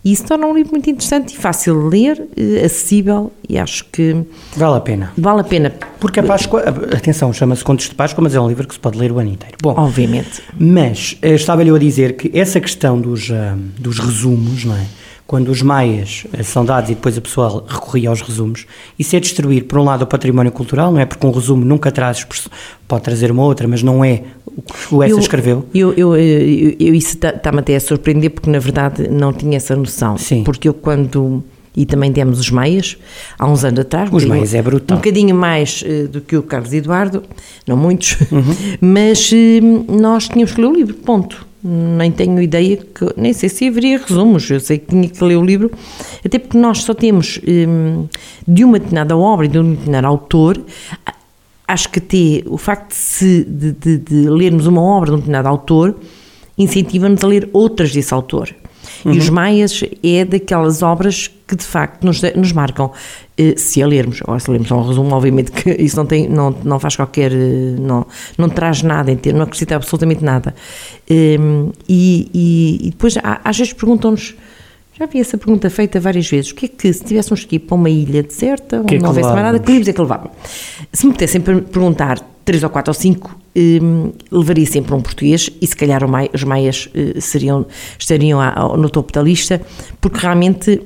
e 0.03 0.12
isso 0.12 0.25
torna 0.25 0.47
um 0.47 0.54
livro 0.56 0.71
muito 0.71 0.90
interessante 0.90 1.33
e 1.33 1.37
fácil 1.37 1.90
de 1.90 1.97
ler, 1.97 2.28
eh, 2.35 2.66
acessível, 2.66 3.31
e 3.47 3.57
acho 3.57 3.85
que 3.92 4.16
Vale 4.57 4.78
a 4.78 4.81
pena. 4.81 5.11
vale 5.18 5.42
a 5.42 5.44
pena, 5.44 5.71
Porque 5.99 6.19
a 6.19 6.23
Páscoa, 6.23 6.61
atenção, 6.61 7.31
chama-se 7.31 7.63
Contos 7.63 7.87
de 7.87 7.95
Páscoa, 7.95 8.23
mas 8.23 8.33
é 8.33 8.42
um 8.42 8.47
livro 8.47 8.68
que 8.68 8.73
se 8.73 8.80
pode 8.80 8.97
ler 8.97 9.11
o 9.11 9.19
ano 9.19 9.30
inteiro. 9.30 9.56
Bom, 9.61 9.75
obviamente. 9.78 10.42
Mas 10.59 11.18
eh, 11.21 11.35
estava-lhe 11.35 11.69
eu 11.69 11.75
a 11.75 11.80
dizer 11.80 12.16
que 12.18 12.31
essa 12.37 12.59
questão 12.59 12.99
dos, 12.99 13.30
ah, 13.31 13.56
dos 13.78 13.99
resumos, 13.99 14.66
não 14.66 14.75
é? 14.75 14.85
Quando 15.31 15.47
os 15.50 15.61
maias 15.61 16.26
eh, 16.33 16.44
são 16.44 16.66
dados 16.66 16.90
e 16.90 16.94
depois 16.94 17.18
a 17.18 17.21
pessoa 17.21 17.64
recorria 17.66 18.09
aos 18.09 18.19
resumos, 18.21 18.66
isso 19.00 19.16
é 19.16 19.19
destruir, 19.21 19.64
por 19.64 19.80
um 19.80 19.85
lado, 19.85 20.02
o 20.02 20.06
património 20.06 20.52
cultural, 20.52 20.92
não 20.92 21.00
é? 21.00 21.06
Porque 21.06 21.26
um 21.26 21.31
resumo 21.31 21.64
nunca 21.64 21.90
traz, 21.90 22.28
pode 22.85 23.04
trazer 23.04 23.31
uma 23.31 23.42
outra, 23.44 23.66
mas 23.66 23.81
não 23.81 24.04
é 24.04 24.23
o 24.45 24.61
que 24.61 24.94
o 24.94 25.02
Essa 25.02 25.14
Eu- 25.14 25.19
escreveu. 25.19 25.66
Eu, 25.73 25.94
eu, 25.94 26.18
eu, 26.18 26.76
eu- 26.78 26.94
isso 26.94 27.11
está- 27.16 27.30
está-me 27.30 27.59
até 27.59 27.78
a 27.78 27.80
surpreender 27.80 28.30
porque 28.31 28.50
na 28.50 28.59
verdade 28.59 29.07
não 29.09 29.31
tinha 29.31 29.56
essa 29.56 29.73
noção. 29.73 30.18
Sim. 30.18 30.44
Porque 30.44 30.68
eu 30.68 30.73
quando. 30.73 31.42
E 31.73 31.85
também 31.85 32.11
demos 32.11 32.38
os 32.38 32.52
meias, 32.52 32.97
há 33.40 33.47
uns 33.47 33.64
anos 33.64 33.80
atrás. 33.80 34.09
Os 34.11 34.26
meias 34.26 34.54
é 34.54 34.61
brutal. 34.61 34.97
Um 34.97 35.00
bocadinho 35.00 35.33
mais 35.33 35.81
eh, 35.88 36.04
do 36.07 36.19
que 36.19 36.35
o 36.35 36.44
Carlos 36.44 36.73
Eduardo, 36.73 37.23
não 37.66 37.78
muitos, 37.78 38.18
Uhum. 38.30 38.44
mas 38.81 39.31
eh, 39.31 39.61
nós 39.90 40.28
tínhamos 40.28 40.52
que 40.54 40.59
ler 40.59 40.68
o 40.68 40.73
livro, 40.73 40.94
ponto. 40.95 41.47
Nem 41.63 42.11
tenho 42.11 42.41
ideia 42.41 42.77
que. 42.77 43.06
Nem 43.15 43.33
sei 43.33 43.47
se 43.49 43.68
haveria 43.68 43.97
resumos, 43.99 44.49
eu 44.49 44.59
sei 44.59 44.80
que 44.80 44.87
tinha 44.87 45.07
que 45.07 45.23
ler 45.23 45.35
o 45.37 45.44
livro, 45.45 45.69
até 46.25 46.39
porque 46.39 46.57
nós 46.57 46.80
só 46.83 46.94
temos 46.94 47.39
eh, 47.45 47.68
de 48.47 48.63
uma 48.63 48.73
determinada 48.80 49.15
obra 49.15 49.45
e 49.45 49.49
de 49.49 49.59
um 49.59 49.71
determinado 49.71 50.07
autor 50.07 50.59
acho 51.68 51.89
que 51.89 51.99
até 51.99 52.49
o 52.49 52.57
facto 52.57 52.94
de, 53.21 53.44
de- 53.45 53.71
de- 53.73 53.97
de 53.97 54.30
lermos 54.30 54.65
uma 54.68 54.81
obra 54.81 55.09
de 55.11 55.13
um 55.13 55.18
determinado 55.18 55.47
autor 55.47 55.95
incentiva-nos 56.57 57.23
a 57.23 57.27
ler 57.27 57.49
outras 57.53 57.94
desse 57.94 58.13
autor. 58.13 58.53
E 59.06 59.18
os 59.18 59.30
Maias 59.30 59.84
é 60.04 60.24
daquelas 60.26 60.81
obras 60.81 61.30
que 61.48 61.56
de 61.56 61.64
facto 61.66 62.04
nos, 62.04 62.22
nos 62.36 62.52
marcam, 62.52 62.92
eh, 63.38 63.56
se 63.58 63.81
a 63.81 63.88
lermos. 63.88 64.20
Agora, 64.22 64.40
se 64.40 64.50
lermos 64.50 64.68
só 64.70 64.78
um 64.80 64.88
resumo, 64.88 65.14
obviamente 65.16 65.52
que 65.52 65.70
isso 65.81 65.98
não, 65.98 66.06
tem, 66.06 66.28
não, 66.30 66.56
não 66.64 66.80
faz 66.80 66.96
qualquer. 66.96 67.31
eh, 67.31 67.76
Não, 67.80 68.06
não 68.38 68.48
traz 68.50 68.81
nada, 68.84 69.12
não 69.34 69.42
acrescenta 69.42 69.76
absolutamente 69.76 70.24
nada. 70.24 70.54
Em, 71.10 71.72
e, 71.90 72.30
e- 72.34 72.88
e 72.88 72.90
depois, 72.92 73.16
às 73.44 73.58
vezes 73.58 73.74
perguntam-nos. 73.74 74.36
Já 75.00 75.06
vi 75.08 75.20
essa 75.20 75.36
pergunta 75.38 75.68
feita 75.70 76.00
várias 76.00 76.30
vezes. 76.30 76.52
O 76.52 76.56
que 76.56 76.66
é 76.66 76.70
que, 76.70 76.94
se 76.94 77.04
tivéssemos 77.04 77.44
que 77.44 77.56
ir 77.56 77.60
para 77.60 77.74
uma 77.76 77.90
ilha 77.90 78.22
deserta, 78.22 78.78
onde 78.78 78.86
que 78.88 78.96
é 78.96 79.00
não 79.00 79.10
houvesse 79.10 79.30
mais 79.30 79.42
nada, 79.42 79.58
que 79.58 79.72
livros 79.72 79.88
é 79.88 79.94
que 79.94 80.02
levavam? 80.02 80.30
Se 80.94 81.08
me 81.08 81.14
pudessem 81.14 81.42
per- 81.42 81.64
perguntar 81.64 82.20
três 82.45 82.64
ou 82.64 82.69
quatro 82.69 82.90
ou 82.90 82.94
cinco, 82.94 83.38
um, 83.56 84.12
levaria 84.31 84.66
sempre 84.66 84.94
um 84.94 85.02
português 85.02 85.50
e 85.62 85.68
se 85.68 85.76
calhar 85.76 86.02
os 86.33 86.44
maias 86.44 86.90
uh, 86.95 87.19
seriam, 87.21 87.66
estariam 87.98 88.40
no 88.78 88.90
topo 88.90 89.12
da 89.12 89.21
lista, 89.21 89.62
porque 90.00 90.19
realmente 90.19 90.81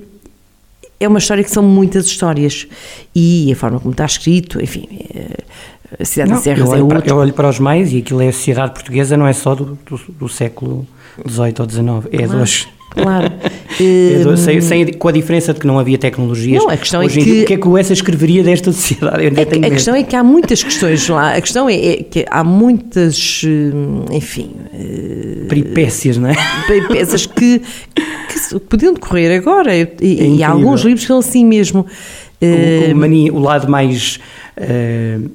é 0.99 1.07
uma 1.07 1.19
história 1.19 1.43
que 1.43 1.51
são 1.51 1.63
muitas 1.63 2.05
histórias 2.05 2.67
e 3.13 3.51
a 3.51 3.55
forma 3.55 3.79
como 3.79 3.91
está 3.91 4.05
escrito, 4.05 4.61
enfim, 4.61 4.87
eh, 5.13 5.43
a 5.99 6.05
Cidade 6.05 6.29
não, 6.29 6.37
das 6.37 6.43
Serras 6.43 6.73
é 6.73 6.81
outra. 6.81 7.03
Eu 7.05 7.17
olho 7.17 7.33
para 7.33 7.49
os 7.49 7.59
maias 7.59 7.91
e 7.91 7.97
aquilo 7.97 8.21
é 8.21 8.29
a 8.29 8.33
sociedade 8.33 8.73
portuguesa, 8.73 9.17
não 9.17 9.27
é 9.27 9.33
só 9.33 9.53
do, 9.53 9.77
do, 9.85 9.97
do 10.07 10.29
século 10.29 10.87
XVIII 11.27 11.53
ou 11.59 11.69
XIX, 11.69 11.85
é 12.11 12.25
claro. 12.25 12.41
hoje. 12.41 12.67
Claro. 12.91 13.31
É 13.77 14.37
sem, 14.37 14.61
sem, 14.61 14.93
com 14.93 15.09
a 15.09 15.11
diferença 15.11 15.53
de 15.53 15.59
que 15.59 15.67
não 15.67 15.77
havia 15.77 15.97
tecnologias. 15.97 16.63
Não, 16.63 16.69
a 16.69 16.77
questão 16.77 17.01
é 17.01 17.09
que. 17.09 17.21
Dia, 17.21 17.43
o 17.43 17.45
que 17.45 17.53
é 17.55 17.57
que 17.57 17.67
o 17.67 17.77
Essa 17.77 17.91
escreveria 17.91 18.41
desta 18.41 18.71
sociedade? 18.71 19.25
É, 19.25 19.67
a 19.67 19.69
questão 19.69 19.93
é 19.93 20.01
que 20.01 20.15
há 20.15 20.23
muitas 20.23 20.63
questões 20.63 21.09
lá. 21.09 21.35
A 21.35 21.41
questão 21.41 21.67
é, 21.67 21.75
é 21.75 21.95
que 21.97 22.25
há 22.31 22.41
muitas. 22.41 23.41
Hum, 23.43 24.05
enfim. 24.09 24.51
Eh, 24.73 25.45
Peripécias, 25.49 26.15
não 26.15 26.29
é? 26.29 26.35
Peripécias 26.67 27.25
que, 27.27 27.59
que 27.59 28.59
podiam 28.61 28.93
decorrer 28.93 29.37
agora. 29.37 29.75
E, 29.75 29.81
é 30.01 30.27
e 30.37 30.41
há 30.41 30.51
alguns 30.51 30.83
livros 30.83 31.01
que 31.01 31.07
são 31.07 31.19
assim 31.19 31.43
mesmo. 31.43 31.85
O, 32.41 32.45
o, 32.45 32.91
hum, 32.93 32.95
mania, 32.95 33.33
o 33.33 33.39
lado 33.39 33.69
mais 33.69 34.21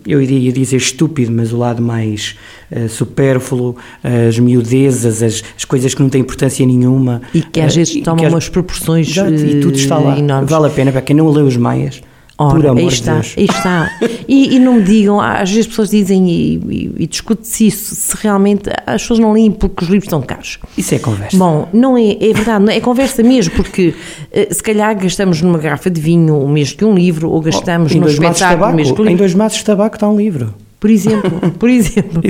eu 0.07 0.21
iria 0.21 0.53
dizer 0.53 0.77
estúpido, 0.77 1.31
mas 1.31 1.53
o 1.53 1.59
lado 1.59 1.83
mais 1.83 2.37
uh, 2.71 2.89
supérfluo, 2.89 3.77
as 4.03 4.39
miudezas, 4.39 5.23
as, 5.23 5.43
as, 5.57 5.65
coisas 5.65 5.95
que 5.95 6.01
não 6.01 6.09
têm 6.09 6.23
importância 6.23 6.65
nenhuma. 6.65 7.21
E 7.35 7.43
que 7.43 7.61
às 7.61 7.77
vezes 7.77 8.03
tomam 8.03 8.29
umas 8.29 8.49
proporções 8.49 9.09
Exato, 9.09 9.35
e 9.35 9.61
tudo 9.61 9.77
está 9.77 9.99
lá. 9.99 10.19
Enormes. 10.19 10.51
Vale 10.51 10.67
a 10.67 10.71
pena 10.71 10.93
para 10.93 11.03
quem 11.03 11.15
não 11.15 11.29
lê 11.31 11.43
os 11.43 11.57
Maias. 11.57 12.01
Ora, 12.43 12.55
Por 12.55 12.67
amor 12.69 12.79
aí 12.79 12.87
está, 12.87 13.19
de 13.19 13.21
Deus. 13.21 13.35
aí 13.37 13.45
está. 13.45 13.99
E, 14.27 14.57
e, 14.57 14.59
não 14.59 14.77
me 14.77 14.83
digam, 14.83 15.21
às 15.21 15.51
vezes 15.51 15.59
as 15.59 15.67
pessoas 15.67 15.91
dizem 15.91 16.27
e, 16.27 16.55
e, 16.57 16.93
e 17.01 17.07
discute-se 17.07 17.67
isso, 17.67 17.95
se 17.95 18.17
realmente 18.17 18.71
as 18.87 19.03
pessoas 19.03 19.19
não 19.19 19.33
leem 19.33 19.51
porque 19.51 19.85
os 19.85 19.91
livros 19.91 20.07
estão 20.07 20.23
caros. 20.23 20.59
Isso 20.79 20.95
é 20.95 20.99
conversa. 20.99 21.37
Bom, 21.37 21.69
não 21.71 21.99
é, 21.99 22.13
é 22.13 22.33
verdade, 22.33 22.65
não 22.65 22.73
é, 22.73 22.81
conversa 22.81 23.23
mesmo, 23.23 23.53
porque 23.55 23.95
eh, 24.33 24.49
se 24.51 24.63
calhar 24.63 24.99
gastamos 24.99 25.43
numa 25.43 25.59
garrafa 25.59 25.91
de 25.91 26.01
vinho 26.01 26.39
o 26.39 26.49
mesmo 26.49 26.79
que 26.79 26.85
um 26.87 26.95
livro, 26.95 27.29
ou 27.29 27.43
gastamos 27.43 27.95
oh, 27.95 27.99
num 27.99 28.07
espetáculo 28.07 28.71
o 28.71 28.75
mesmo 28.75 28.95
que 28.95 29.03
um 29.03 29.05
livro. 29.05 29.17
Em 29.17 29.19
dois 29.19 29.35
maços 29.35 29.59
de 29.59 29.67
tabaco 29.67 29.97
está 29.97 30.09
um 30.09 30.17
livro 30.17 30.55
por 30.81 30.89
exemplo, 30.89 31.31
por 31.61 31.69
exemplo. 31.69 32.23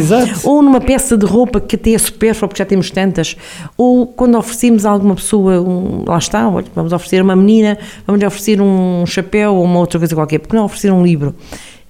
Ou 0.45 0.61
numa 0.61 0.81
peça 0.81 1.17
de 1.17 1.25
roupa 1.25 1.61
que 1.61 1.77
até 1.77 1.93
é 1.93 1.99
supérflua, 1.99 2.49
porque 2.49 2.61
já 2.61 2.67
temos 2.67 2.91
tantas, 2.91 3.37
ou 3.77 4.07
quando 4.07 4.37
oferecemos 4.37 4.85
a 4.85 4.91
alguma 4.91 5.15
pessoa, 5.15 5.61
um, 5.61 6.05
lá 6.07 6.19
está, 6.19 6.49
olha, 6.49 6.67
vamos 6.75 6.93
oferecer 6.93 7.23
uma 7.23 7.37
menina, 7.37 7.79
vamos 8.05 8.21
lhe 8.21 8.27
oferecer 8.27 8.61
um 8.61 9.07
chapéu 9.07 9.55
ou 9.55 9.65
uma 9.65 9.79
outra 9.79 10.01
coisa 10.01 10.15
qualquer, 10.15 10.41
porque 10.41 10.57
não 10.57 10.65
oferecer 10.65 10.91
um 10.91 11.05
livro? 11.05 11.33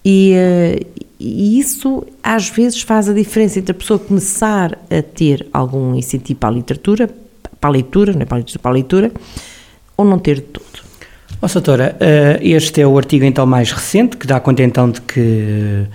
E, 0.04 0.34
uh, 0.34 1.02
e 1.18 1.58
isso 1.58 2.06
às 2.22 2.50
vezes 2.50 2.82
faz 2.82 3.08
a 3.08 3.14
diferença 3.14 3.58
entre 3.58 3.72
a 3.72 3.74
pessoa 3.74 3.98
começar 3.98 4.78
a 4.90 5.02
ter 5.02 5.46
algum 5.52 5.94
incentivo 5.94 6.38
para 6.40 6.50
a 6.50 6.52
literatura, 6.52 7.10
para 7.58 7.70
a 7.70 7.72
leitura, 7.72 8.12
não 8.12 8.20
é 8.20 8.24
para 8.26 8.36
a 8.36 8.40
literatura, 8.40 8.62
para 8.62 8.70
a 8.70 8.74
leitura, 8.74 9.12
ou 9.96 10.04
não 10.04 10.18
ter 10.18 10.36
de 10.36 10.42
tudo. 10.42 10.90
Nossa 11.40 11.58
doutora, 11.58 11.96
uh, 11.96 12.38
este 12.42 12.82
é 12.82 12.86
o 12.86 12.98
artigo 12.98 13.24
então 13.24 13.46
mais 13.46 13.72
recente, 13.72 14.18
que 14.18 14.26
dá 14.26 14.38
conta 14.40 14.62
então 14.62 14.90
de 14.90 15.00
que 15.00 15.86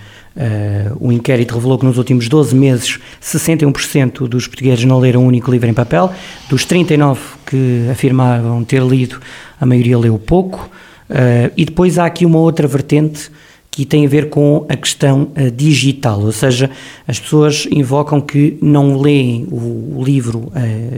o 1.00 1.10
inquérito 1.10 1.54
revelou 1.54 1.78
que 1.78 1.86
nos 1.86 1.96
últimos 1.96 2.28
12 2.28 2.54
meses 2.54 2.98
61% 3.22 4.28
dos 4.28 4.46
portugueses 4.46 4.84
não 4.84 4.98
leram 4.98 5.24
um 5.24 5.26
único 5.26 5.50
livro 5.50 5.68
em 5.68 5.74
papel. 5.74 6.12
Dos 6.48 6.64
39 6.64 7.20
que 7.46 7.88
afirmavam 7.90 8.62
ter 8.64 8.82
lido, 8.82 9.18
a 9.60 9.64
maioria 9.64 9.98
leu 9.98 10.18
pouco. 10.18 10.70
Uh, 11.08 11.52
e 11.56 11.64
depois 11.64 11.98
há 11.98 12.06
aqui 12.06 12.26
uma 12.26 12.38
outra 12.38 12.66
vertente 12.66 13.30
que 13.70 13.84
tem 13.84 14.06
a 14.06 14.08
ver 14.08 14.28
com 14.28 14.66
a 14.68 14.76
questão 14.76 15.28
uh, 15.36 15.50
digital, 15.50 16.20
ou 16.20 16.32
seja, 16.32 16.70
as 17.06 17.20
pessoas 17.20 17.68
invocam 17.70 18.20
que 18.20 18.56
não 18.60 18.98
leem 18.98 19.46
o, 19.50 19.98
o 19.98 20.02
livro 20.02 20.50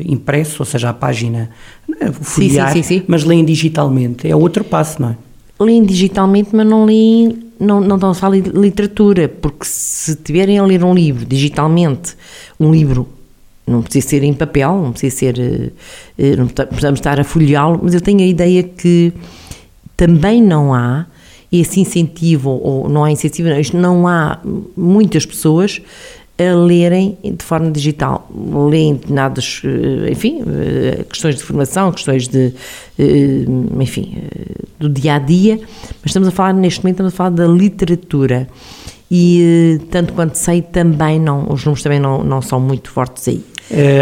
impresso, 0.06 0.56
ou 0.60 0.66
seja, 0.66 0.88
a 0.88 0.92
página 0.94 1.50
uh, 1.88 2.12
folhear, 2.12 2.72
sim, 2.72 2.82
sim, 2.82 3.00
sim, 3.00 3.04
mas 3.06 3.24
leem 3.24 3.44
digitalmente. 3.44 4.28
É 4.28 4.34
outro 4.34 4.64
passo, 4.64 5.02
não 5.02 5.10
é? 5.10 5.16
Leem 5.60 5.84
digitalmente, 5.84 6.50
mas 6.52 6.66
não 6.66 6.84
leem 6.84 7.47
não, 7.58 7.80
não 7.80 7.96
estão 7.96 8.12
de 8.30 8.50
literatura, 8.50 9.28
porque 9.28 9.64
se 9.64 10.14
tiverem 10.16 10.58
a 10.58 10.64
ler 10.64 10.84
um 10.84 10.94
livro 10.94 11.24
digitalmente, 11.24 12.16
um 12.58 12.70
livro 12.70 13.08
não 13.66 13.82
precisa 13.82 14.08
ser 14.08 14.22
em 14.22 14.32
papel, 14.32 14.80
não 14.82 14.92
precisa 14.92 15.16
ser, 15.16 15.38
eh, 15.38 15.70
eh, 16.18 16.36
não 16.36 16.46
precisamos 16.46 17.00
estar 17.00 17.20
a 17.20 17.24
folheá-lo, 17.24 17.80
mas 17.82 17.94
eu 17.94 18.00
tenho 18.00 18.20
a 18.20 18.26
ideia 18.26 18.62
que 18.62 19.12
também 19.96 20.42
não 20.42 20.72
há 20.72 21.06
esse 21.52 21.80
incentivo, 21.80 22.50
ou 22.50 22.88
não 22.88 23.04
há 23.04 23.10
incentivo, 23.10 23.48
não, 23.48 23.80
não 23.80 24.08
há 24.08 24.38
muitas 24.76 25.26
pessoas 25.26 25.80
a 26.38 26.54
lerem 26.54 27.18
de 27.22 27.44
forma 27.44 27.70
digital. 27.70 28.30
Leem 28.70 28.94
determinadas, 28.94 29.60
eh, 29.64 30.12
enfim, 30.12 30.42
eh, 30.46 31.04
questões 31.08 31.36
de 31.36 31.42
formação, 31.42 31.90
questões 31.90 32.28
de, 32.28 32.54
eh, 32.98 33.44
enfim, 33.80 34.18
do 34.78 34.88
dia 34.88 35.16
a 35.16 35.18
dia, 35.18 35.58
mas 36.00 36.06
estamos 36.06 36.28
a 36.28 36.30
falar, 36.30 36.54
neste 36.54 36.80
momento, 36.80 36.94
estamos 36.94 37.14
a 37.14 37.16
falar 37.16 37.30
da 37.30 37.46
literatura. 37.46 38.48
E, 39.10 39.80
tanto 39.90 40.12
quanto 40.12 40.34
sei, 40.34 40.62
também 40.62 41.18
não, 41.18 41.50
os 41.50 41.64
números 41.64 41.82
também 41.82 41.98
não, 41.98 42.22
não 42.22 42.42
são 42.42 42.60
muito 42.60 42.90
fortes 42.90 43.26
aí. 43.26 43.42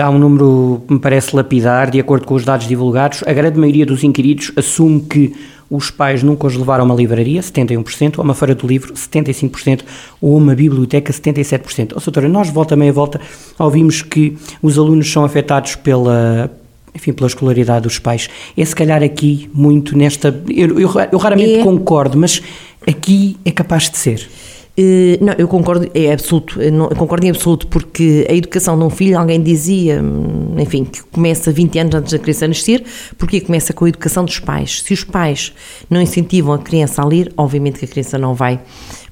há 0.02 0.10
um 0.10 0.18
número 0.18 0.82
me 0.90 0.98
parece 0.98 1.34
lapidar, 1.34 1.90
de 1.90 2.00
acordo 2.00 2.26
com 2.26 2.34
os 2.34 2.44
dados 2.44 2.66
divulgados, 2.66 3.22
a 3.24 3.32
grande 3.32 3.58
maioria 3.58 3.86
dos 3.86 4.02
inquiridos 4.02 4.50
assume 4.56 5.00
que 5.02 5.32
os 5.70 5.90
pais 5.90 6.22
nunca 6.22 6.46
os 6.46 6.56
levaram 6.56 6.82
a 6.82 6.86
uma 6.86 6.94
livraria, 6.94 7.40
71%, 7.40 8.18
a 8.18 8.22
uma 8.22 8.34
feira 8.34 8.54
do 8.54 8.66
livro, 8.66 8.94
75%, 8.94 9.82
ou 10.20 10.34
a 10.34 10.36
uma 10.38 10.54
biblioteca, 10.54 11.12
77%. 11.12 11.92
Ou 11.94 12.00
seja, 12.00 12.28
nós 12.28 12.50
volta 12.50 12.76
meia 12.76 12.92
volta 12.92 13.20
ouvimos 13.58 14.02
que 14.02 14.36
os 14.62 14.78
alunos 14.78 15.10
são 15.10 15.24
afetados 15.24 15.74
pela, 15.74 16.50
enfim, 16.94 17.12
pela 17.12 17.26
escolaridade 17.26 17.82
dos 17.82 17.98
pais. 17.98 18.28
É 18.56 18.64
se 18.64 18.74
calhar 18.74 19.02
aqui 19.02 19.50
muito 19.52 19.96
nesta. 19.96 20.28
Eu, 20.48 20.78
eu, 20.78 20.90
eu 21.12 21.18
raramente 21.18 21.60
é. 21.60 21.62
concordo, 21.62 22.16
mas 22.16 22.42
aqui 22.86 23.36
é 23.44 23.50
capaz 23.50 23.90
de 23.90 23.98
ser. 23.98 24.28
Uh, 24.78 25.24
não, 25.24 25.32
eu 25.38 25.48
concordo, 25.48 25.90
é 25.94 26.12
absoluto, 26.12 26.58
não, 26.70 26.90
concordo 26.90 27.24
em 27.24 27.30
absoluto, 27.30 27.66
porque 27.66 28.26
a 28.28 28.34
educação 28.34 28.78
de 28.78 28.84
um 28.84 28.90
filho, 28.90 29.18
alguém 29.18 29.42
dizia, 29.42 30.02
hum, 30.02 30.54
enfim, 30.58 30.84
que 30.84 31.02
começa 31.04 31.50
20 31.50 31.78
anos 31.78 31.94
antes 31.94 32.12
da 32.12 32.18
criança 32.18 32.46
nascer, 32.46 32.84
porque 33.16 33.40
começa 33.40 33.72
com 33.72 33.86
a 33.86 33.88
educação 33.88 34.22
dos 34.22 34.38
pais. 34.38 34.82
Se 34.82 34.92
os 34.92 35.02
pais 35.02 35.54
não 35.88 35.98
incentivam 35.98 36.52
a 36.52 36.58
criança 36.58 37.00
a 37.00 37.06
ler, 37.06 37.32
obviamente 37.38 37.78
que 37.78 37.86
a 37.86 37.88
criança 37.88 38.18
não 38.18 38.34
vai 38.34 38.60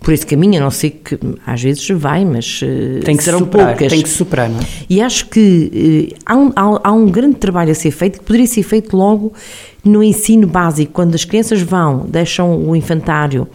por 0.01 0.13
esse 0.13 0.27
caminho, 0.27 0.61
a 0.61 0.65
não 0.65 0.71
ser 0.71 0.91
que 1.03 1.19
às 1.47 1.63
vezes 1.63 1.89
vai, 1.89 2.27
mas 2.27 2.61
uh, 2.61 3.01
tem 3.03 3.17
que 3.17 3.25
serão 3.25 3.39
superar, 3.39 3.69
poucas. 3.69 3.91
Tem 3.91 4.03
que 4.03 4.09
superar, 4.11 4.51
não 4.51 4.61
é? 4.61 4.65
E 4.91 5.01
acho 5.01 5.31
que 5.31 6.15
há, 6.27 6.37
um, 6.37 6.53
há, 6.55 6.81
há 6.85 6.93
um 6.93 7.07
grande 7.07 7.37
trabalho 7.37 7.73
a 7.73 7.75
ser 7.75 7.91
feito, 7.91 8.19
que 8.19 8.25
poderia 8.27 8.47
ser 8.47 8.65
feito 8.65 8.95
logo 8.95 9.33
no 9.83 10.03
ensino 10.03 10.47
básico, 10.47 10.93
quando 10.93 11.15
as 11.15 11.25
crianças 11.25 11.61
vão, 11.63 12.07
deixam 12.07 12.69
o 12.69 12.75
infantário, 12.75 13.47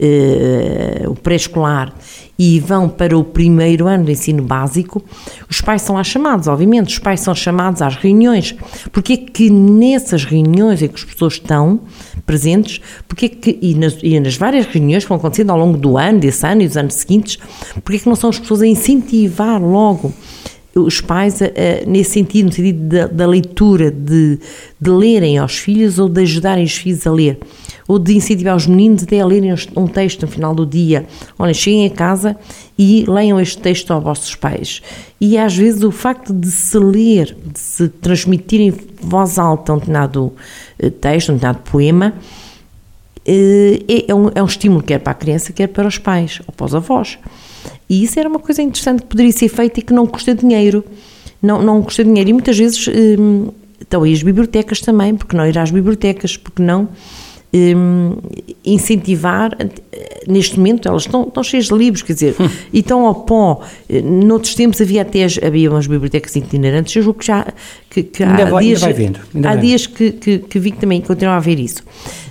uh, 0.00 1.10
o 1.10 1.14
pré-escolar 1.14 1.92
e 2.38 2.60
vão 2.60 2.88
para 2.88 3.18
o 3.18 3.24
primeiro 3.24 3.88
ano 3.88 4.04
do 4.04 4.10
ensino 4.12 4.42
básico, 4.42 5.02
os 5.50 5.60
pais 5.60 5.82
são 5.82 5.96
lá 5.96 6.04
chamados, 6.04 6.46
obviamente, 6.46 6.88
os 6.88 6.98
pais 7.00 7.20
são 7.20 7.34
chamados 7.34 7.82
às 7.82 7.96
reuniões. 7.96 8.54
Porque 8.92 9.14
é 9.14 9.16
que 9.16 9.50
nessas 9.50 10.24
reuniões 10.24 10.80
em 10.80 10.88
que 10.88 10.94
as 10.94 11.04
pessoas 11.04 11.34
estão 11.34 11.80
presentes, 12.24 12.80
porque 13.08 13.26
é 13.26 13.28
que, 13.28 13.58
e 13.60 13.74
nas, 13.74 13.98
e 14.02 14.20
nas 14.20 14.36
várias 14.36 14.66
reuniões 14.66 15.02
que 15.02 15.08
vão 15.08 15.18
acontecendo 15.18 15.50
ao 15.50 15.58
longo 15.58 15.76
do 15.76 15.98
ano, 15.98 16.20
desse 16.20 16.46
ano 16.46 16.62
e 16.62 16.68
dos 16.68 16.76
anos 16.76 16.94
seguintes, 16.94 17.38
porque 17.82 17.96
é 17.96 18.00
que 18.00 18.08
não 18.08 18.14
são 18.14 18.30
as 18.30 18.38
pessoas 18.38 18.62
a 18.62 18.66
incentivar 18.66 19.60
logo 19.60 20.14
os 20.78 21.00
pais, 21.00 21.40
nesse 21.86 22.10
sentido, 22.10 22.46
no 22.46 22.52
sentido 22.52 22.88
da, 22.88 23.06
da 23.06 23.26
leitura, 23.26 23.90
de, 23.90 24.38
de, 24.80 24.90
lerem 24.90 25.38
aos 25.38 25.58
filhos 25.58 25.98
ou 25.98 26.08
de 26.08 26.22
ajudarem 26.22 26.64
os 26.64 26.74
filhos 26.74 27.06
a 27.06 27.12
ler, 27.12 27.38
ou 27.86 27.98
de 27.98 28.14
incentivar 28.16 28.56
os 28.56 28.66
meninos 28.66 29.02
até 29.02 29.20
a 29.20 29.26
lerem 29.26 29.54
um 29.76 29.86
texto 29.86 30.22
no 30.22 30.28
final 30.28 30.54
do 30.54 30.66
dia. 30.66 31.06
Olha, 31.38 31.54
cheguem 31.54 31.86
a 31.86 31.90
casa 31.90 32.36
e 32.78 33.04
leiam 33.08 33.40
este 33.40 33.58
texto 33.58 33.92
aos 33.92 34.02
vossos 34.02 34.34
pais. 34.34 34.82
E 35.20 35.36
às 35.36 35.56
vezes 35.56 35.82
o 35.82 35.90
facto 35.90 36.32
de 36.32 36.50
se 36.50 36.78
ler, 36.78 37.36
de 37.52 37.58
se 37.58 37.88
transmitir 37.88 38.60
em 38.60 38.72
voz 39.00 39.38
alta 39.38 39.72
um 39.72 39.78
determinado 39.78 40.32
eh, 40.78 40.90
texto, 40.90 41.30
um 41.30 41.34
determinado 41.34 41.70
poema, 41.70 42.14
eh, 43.26 43.82
é, 43.88 44.10
é 44.10 44.14
um, 44.14 44.30
é 44.34 44.42
um 44.42 44.46
estímulo 44.46 44.82
quer 44.82 45.00
para 45.00 45.12
a 45.12 45.14
criança, 45.14 45.52
quer 45.52 45.66
para 45.66 45.88
os 45.88 45.98
pais 45.98 46.40
ou 46.46 46.54
para 46.54 46.66
os 46.66 46.74
avós. 46.74 47.18
E 47.88 48.04
isso 48.04 48.18
era 48.18 48.28
uma 48.28 48.38
coisa 48.38 48.60
interessante 48.62 49.02
que 49.02 49.08
poderia 49.08 49.32
ser 49.32 49.48
feita 49.48 49.80
e 49.80 49.82
que 49.82 49.92
não 49.92 50.06
custa 50.06 50.34
dinheiro. 50.34 50.84
Não, 51.42 51.62
não 51.62 51.82
custa 51.82 52.04
dinheiro. 52.04 52.30
E 52.30 52.32
muitas 52.32 52.58
vezes 52.58 52.86
hum, 52.88 53.48
estão 53.80 54.02
aí 54.02 54.12
as 54.12 54.22
bibliotecas 54.22 54.80
também, 54.80 55.14
porque 55.14 55.36
não 55.36 55.46
ir 55.46 55.58
às 55.58 55.70
bibliotecas, 55.70 56.36
porque 56.36 56.62
não 56.62 56.88
hum, 57.52 58.16
incentivar. 58.64 59.56
Neste 60.26 60.58
momento 60.58 60.88
elas 60.88 61.02
estão, 61.02 61.22
estão 61.22 61.42
cheias 61.42 61.66
de 61.66 61.74
livros, 61.74 62.02
quer 62.02 62.12
dizer, 62.12 62.36
hum. 62.38 62.48
e 62.72 62.80
estão 62.80 63.06
ao 63.06 63.14
pó. 63.14 63.62
Noutros 64.04 64.54
tempos 64.54 64.80
havia 64.80 65.02
até 65.02 65.24
havia 65.42 65.70
umas 65.70 65.86
bibliotecas 65.86 66.34
itinerantes, 66.36 66.94
eu 66.96 67.02
julgo 67.02 67.20
que 67.20 67.26
já 67.26 67.46
que, 67.88 68.02
que 68.02 68.22
há 68.22 68.44
vai, 68.44 68.64
dias, 68.64 68.82
vendo, 68.82 69.20
há 69.44 69.56
dias 69.56 69.86
que, 69.86 70.12
que, 70.12 70.38
que, 70.38 70.58
vi 70.58 70.72
que 70.72 70.78
também 70.78 71.00
continua 71.00 71.34
a 71.34 71.36
haver 71.38 71.58
isso. 71.58 71.82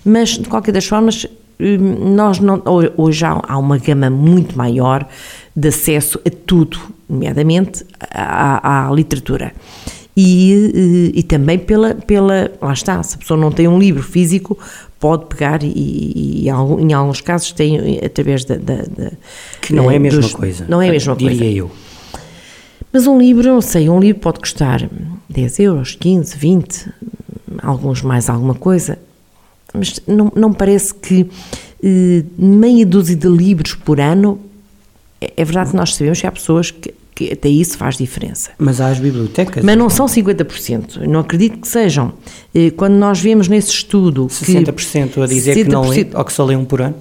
Mas, 0.05 0.37
de 0.37 0.47
qualquer 0.47 0.71
das 0.71 0.85
formas, 0.85 1.25
nós 1.59 2.39
não, 2.39 2.61
hoje 2.95 3.25
há 3.25 3.57
uma 3.57 3.77
gama 3.77 4.09
muito 4.09 4.57
maior 4.57 5.07
de 5.55 5.69
acesso 5.69 6.19
a 6.25 6.29
tudo, 6.29 6.77
nomeadamente 7.09 7.83
à, 8.11 8.87
à 8.87 8.91
literatura. 8.91 9.53
E, 10.19 11.11
e, 11.13 11.23
também 11.23 11.59
pela, 11.59 11.93
pela. 11.93 12.51
Lá 12.59 12.73
está, 12.73 13.03
se 13.03 13.15
a 13.15 13.17
pessoa 13.19 13.39
não 13.39 13.51
tem 13.51 13.67
um 13.67 13.77
livro 13.77 14.01
físico, 14.01 14.57
pode 14.99 15.27
pegar 15.27 15.61
e, 15.61 15.71
e, 15.75 16.47
em 16.47 16.93
alguns 16.93 17.21
casos 17.21 17.51
tem 17.51 17.99
através 18.03 18.43
da. 18.43 18.55
da, 18.55 18.77
da 18.77 19.11
que 19.61 19.73
não 19.73 19.91
é 19.91 19.97
a 19.97 19.99
mesma 19.99 20.21
dos, 20.21 20.33
coisa. 20.33 20.65
Não 20.67 20.81
é 20.81 20.89
a 20.89 20.91
mesma 20.91 21.15
diria 21.15 21.29
coisa. 21.29 21.43
Diria 21.43 21.59
eu. 21.59 21.71
Mas 22.91 23.05
um 23.05 23.19
livro, 23.19 23.47
não 23.47 23.61
sei, 23.61 23.89
um 23.89 23.99
livro 23.99 24.19
pode 24.19 24.39
custar 24.39 24.89
10 25.29 25.59
euros, 25.59 25.95
15, 25.95 26.35
20, 26.35 26.89
alguns 27.61 28.01
mais 28.01 28.27
alguma 28.27 28.55
coisa. 28.55 28.97
Mas 29.73 29.99
não, 30.07 30.31
não 30.35 30.53
parece 30.53 30.93
que 30.93 31.29
eh, 31.83 32.23
meia 32.37 32.85
dúzia 32.85 33.15
de 33.15 33.27
livros 33.27 33.73
por 33.73 33.99
ano. 33.99 34.39
É, 35.19 35.33
é 35.37 35.45
verdade 35.45 35.71
que 35.71 35.75
nós 35.75 35.95
sabemos 35.95 36.21
que 36.21 36.27
há 36.27 36.31
pessoas 36.31 36.71
que 36.71 36.93
que 37.17 37.33
até 37.33 37.49
isso 37.49 37.75
faz 37.79 37.97
diferença. 37.97 38.51
Mas 38.59 38.79
há 38.79 38.89
as 38.89 38.99
bibliotecas. 38.99 39.63
Mas 39.63 39.75
não 39.75 39.89
são 39.89 40.05
50%. 40.05 41.07
não 41.07 41.21
acredito 41.21 41.57
que 41.57 41.67
sejam. 41.67 42.13
Eh, 42.53 42.69
quando 42.69 42.93
nós 42.93 43.19
vemos 43.19 43.47
nesse 43.47 43.71
estudo. 43.71 44.27
60% 44.27 45.13
que 45.13 45.19
a 45.19 45.25
dizer 45.25 45.55
60%, 45.55 45.63
que 45.63 45.71
não 45.71 45.87
lê, 45.87 46.07
ou 46.13 46.23
que 46.23 46.31
só 46.31 46.45
lê 46.45 46.55
um 46.55 46.63
por 46.63 46.79
ano? 46.79 46.95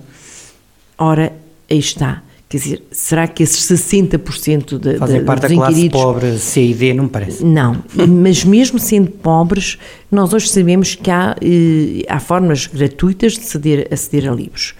Ora, 0.96 1.34
aí 1.70 1.78
está. 1.78 2.22
Quer 2.56 2.62
dizer, 2.62 2.82
será 2.90 3.28
que 3.28 3.42
esses 3.42 3.68
60% 3.68 4.78
de, 4.78 4.96
Fazem 4.96 5.18
de, 5.20 5.26
parte 5.26 5.42
da 5.42 5.54
classe 5.54 5.90
pobre 5.90 6.38
C 6.38 6.68
e 6.68 6.74
D, 6.74 6.94
não 6.94 7.04
me 7.04 7.10
parece? 7.10 7.44
Não, 7.44 7.84
mas 8.08 8.44
mesmo 8.44 8.78
sendo 8.78 9.10
pobres, 9.10 9.76
nós 10.10 10.32
hoje 10.32 10.48
sabemos 10.48 10.94
que 10.94 11.10
há, 11.10 11.36
eh, 11.42 12.06
há 12.08 12.18
formas 12.18 12.66
gratuitas 12.66 13.34
de 13.34 13.40
aceder, 13.40 13.88
aceder 13.92 14.30
a 14.30 14.34
livros. 14.34 14.74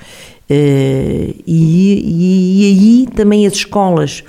Eh, 0.48 1.34
e, 1.46 2.02
e, 2.06 2.62
e 2.62 2.64
aí 2.64 3.08
também 3.14 3.46
as 3.46 3.52
escolas 3.52 4.24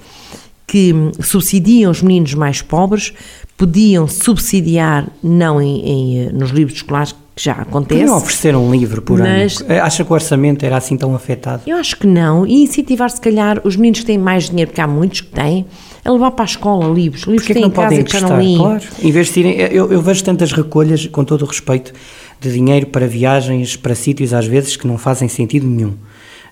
que 0.68 0.94
subsidiam 1.22 1.90
os 1.90 2.02
meninos 2.02 2.34
mais 2.34 2.62
pobres 2.62 3.14
podiam 3.56 4.10
subsidiar, 4.10 5.10
não 5.24 5.62
em, 5.62 5.86
em 5.86 6.20
eh, 6.20 6.32
nos 6.34 6.50
livros 6.50 6.76
escolares, 6.76 7.16
que 7.38 7.44
já 7.44 7.54
acontece. 7.54 8.02
Podiam 8.02 8.18
oferecer 8.18 8.56
um 8.56 8.72
livro 8.72 9.00
por 9.00 9.20
mas, 9.20 9.62
ano. 9.62 9.80
Acha 9.84 10.04
que 10.04 10.12
o 10.12 10.14
orçamento 10.16 10.66
era 10.66 10.76
assim 10.76 10.98
tão 10.98 11.14
afetado? 11.14 11.62
Eu 11.68 11.78
acho 11.78 11.96
que 11.96 12.08
não. 12.08 12.48
E 12.48 12.64
incentivar, 12.64 13.12
se 13.12 13.22
calhar, 13.22 13.62
os 13.64 13.76
meninos 13.76 14.00
que 14.00 14.08
têm 14.08 14.18
mais 14.18 14.50
dinheiro, 14.50 14.72
porque 14.72 14.82
há 14.82 14.88
muitos 14.88 15.22
que 15.22 15.28
têm, 15.28 15.68
a 16.04 16.12
levar 16.12 16.32
para 16.32 16.44
a 16.44 16.48
escola 16.48 16.92
livros. 16.92 17.24
Livros 17.24 17.46
que, 17.46 17.54
que 17.54 17.54
têm 17.54 17.62
não 17.62 17.70
em 17.70 17.72
casa 17.72 17.90
podem 17.90 18.04
que 18.04 18.20
não. 18.22 18.58
Claro, 18.58 18.84
investirem. 19.04 19.56
Eu, 19.56 19.92
eu 19.92 20.02
vejo 20.02 20.24
tantas 20.24 20.52
recolhas, 20.52 21.06
com 21.06 21.24
todo 21.24 21.44
o 21.44 21.46
respeito, 21.46 21.94
de 22.42 22.52
dinheiro 22.52 22.88
para 22.88 23.06
viagens, 23.06 23.76
para 23.76 23.94
sítios, 23.94 24.34
às 24.34 24.48
vezes, 24.48 24.76
que 24.76 24.88
não 24.88 24.98
fazem 24.98 25.28
sentido 25.28 25.68
nenhum. 25.68 25.94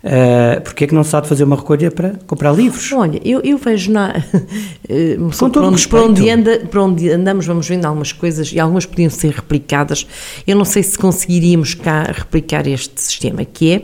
Uh, 0.06 0.62
porque 0.62 0.84
é 0.84 0.88
que 0.88 0.94
não 0.94 1.04
se 1.04 1.10
sabe 1.10 1.28
fazer 1.28 1.44
uma 1.46 1.56
recolha 1.56 1.90
para 1.90 2.12
comprar 2.28 2.52
livros? 2.52 2.92
Olha, 2.92 3.20
eu, 3.26 3.42
eu 3.42 3.58
vejo 3.58 3.92
na. 3.92 4.14
uh, 4.88 5.38
Com 5.40 5.50
todo 5.50 5.66
onde, 5.66 5.88
para, 5.88 6.04
onde 6.04 6.30
anda, 6.30 6.60
para 6.70 6.84
onde 6.84 7.10
andamos, 7.10 7.48
vamos 7.48 7.68
vendo 7.68 7.86
algumas 7.86 8.12
coisas 8.12 8.54
e 8.54 8.60
algumas 8.60 8.86
podiam 8.86 9.10
ser 9.10 9.32
replicadas. 9.32 10.06
Eu 10.46 10.56
não 10.56 10.64
sei 10.64 10.84
se 10.84 10.96
conseguiríamos 10.96 11.74
cá 11.74 12.04
replicar 12.04 12.68
este 12.68 13.02
sistema, 13.02 13.44
que 13.44 13.72
é. 13.74 13.78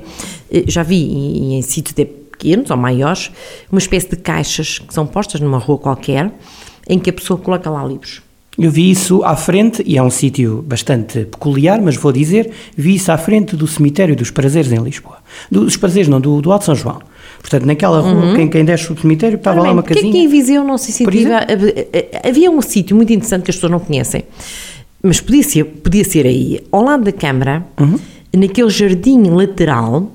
Uh, 0.59 0.69
já 0.69 0.83
vi 0.83 1.03
em, 1.03 1.57
em 1.57 1.61
sítios 1.63 1.95
pequenos 2.31 2.69
ou 2.69 2.77
maiores, 2.77 3.31
uma 3.71 3.79
espécie 3.79 4.09
de 4.09 4.17
caixas 4.17 4.77
que 4.77 4.93
são 4.93 5.07
postas 5.07 5.41
numa 5.41 5.57
rua 5.57 5.79
qualquer, 5.79 6.31
em 6.87 6.99
que 6.99 7.09
a 7.09 7.13
pessoa 7.13 7.39
coloca 7.39 7.67
lá 7.67 7.83
livros. 7.83 8.21
Eu 8.61 8.71
vi 8.71 8.91
isso 8.91 9.23
à 9.23 9.35
frente, 9.35 9.83
e 9.85 9.97
é 9.97 10.03
um 10.03 10.09
sítio 10.09 10.63
bastante 10.67 11.25
peculiar, 11.25 11.81
mas 11.81 11.95
vou 11.95 12.11
dizer, 12.11 12.51
vi 12.75 12.95
isso 12.95 13.11
à 13.11 13.17
frente 13.17 13.55
do 13.55 13.65
cemitério 13.67 14.15
dos 14.15 14.29
Prazeres 14.29 14.71
em 14.71 14.77
Lisboa. 14.77 15.17
Dos 15.49 15.77
Prazeres 15.77 16.07
não, 16.07 16.21
do, 16.21 16.41
do 16.41 16.51
Alto 16.51 16.65
São 16.65 16.75
João. 16.75 17.01
Portanto, 17.39 17.65
naquela 17.65 17.99
rua, 17.99 18.25
uhum. 18.25 18.35
quem, 18.35 18.47
quem 18.47 18.63
desce 18.63 18.91
o 18.91 18.99
cemitério, 18.99 19.37
estava 19.37 19.59
Ora, 19.59 19.69
lá 19.69 19.73
uma 19.73 19.83
casinha. 19.83 20.05
Porquê 20.05 20.19
que 20.19 20.23
em 20.23 20.27
Viseu 20.27 20.63
não 20.63 20.77
se 20.77 20.91
incentiva? 20.91 21.39
Havia 22.23 22.51
um 22.51 22.61
sítio 22.61 22.95
muito 22.95 23.11
interessante 23.11 23.43
que 23.43 23.51
as 23.51 23.55
pessoas 23.55 23.71
não 23.71 23.79
conhecem, 23.79 24.23
mas 25.01 25.19
podia 25.19 25.43
ser, 25.43 25.63
podia 25.63 26.03
ser 26.03 26.27
aí, 26.27 26.61
ao 26.71 26.83
lado 26.83 27.03
da 27.03 27.11
Câmara, 27.11 27.65
uhum. 27.79 27.97
naquele 28.37 28.69
jardim 28.69 29.23
lateral, 29.23 30.11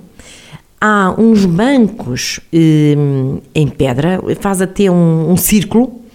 há 0.80 1.14
uns 1.18 1.44
bancos 1.44 2.38
hum, 2.52 3.38
em 3.54 3.66
pedra, 3.66 4.20
faz 4.38 4.62
até 4.62 4.90
um, 4.90 5.32
um 5.32 5.36
círculo, 5.36 5.92
eh, 5.94 6.05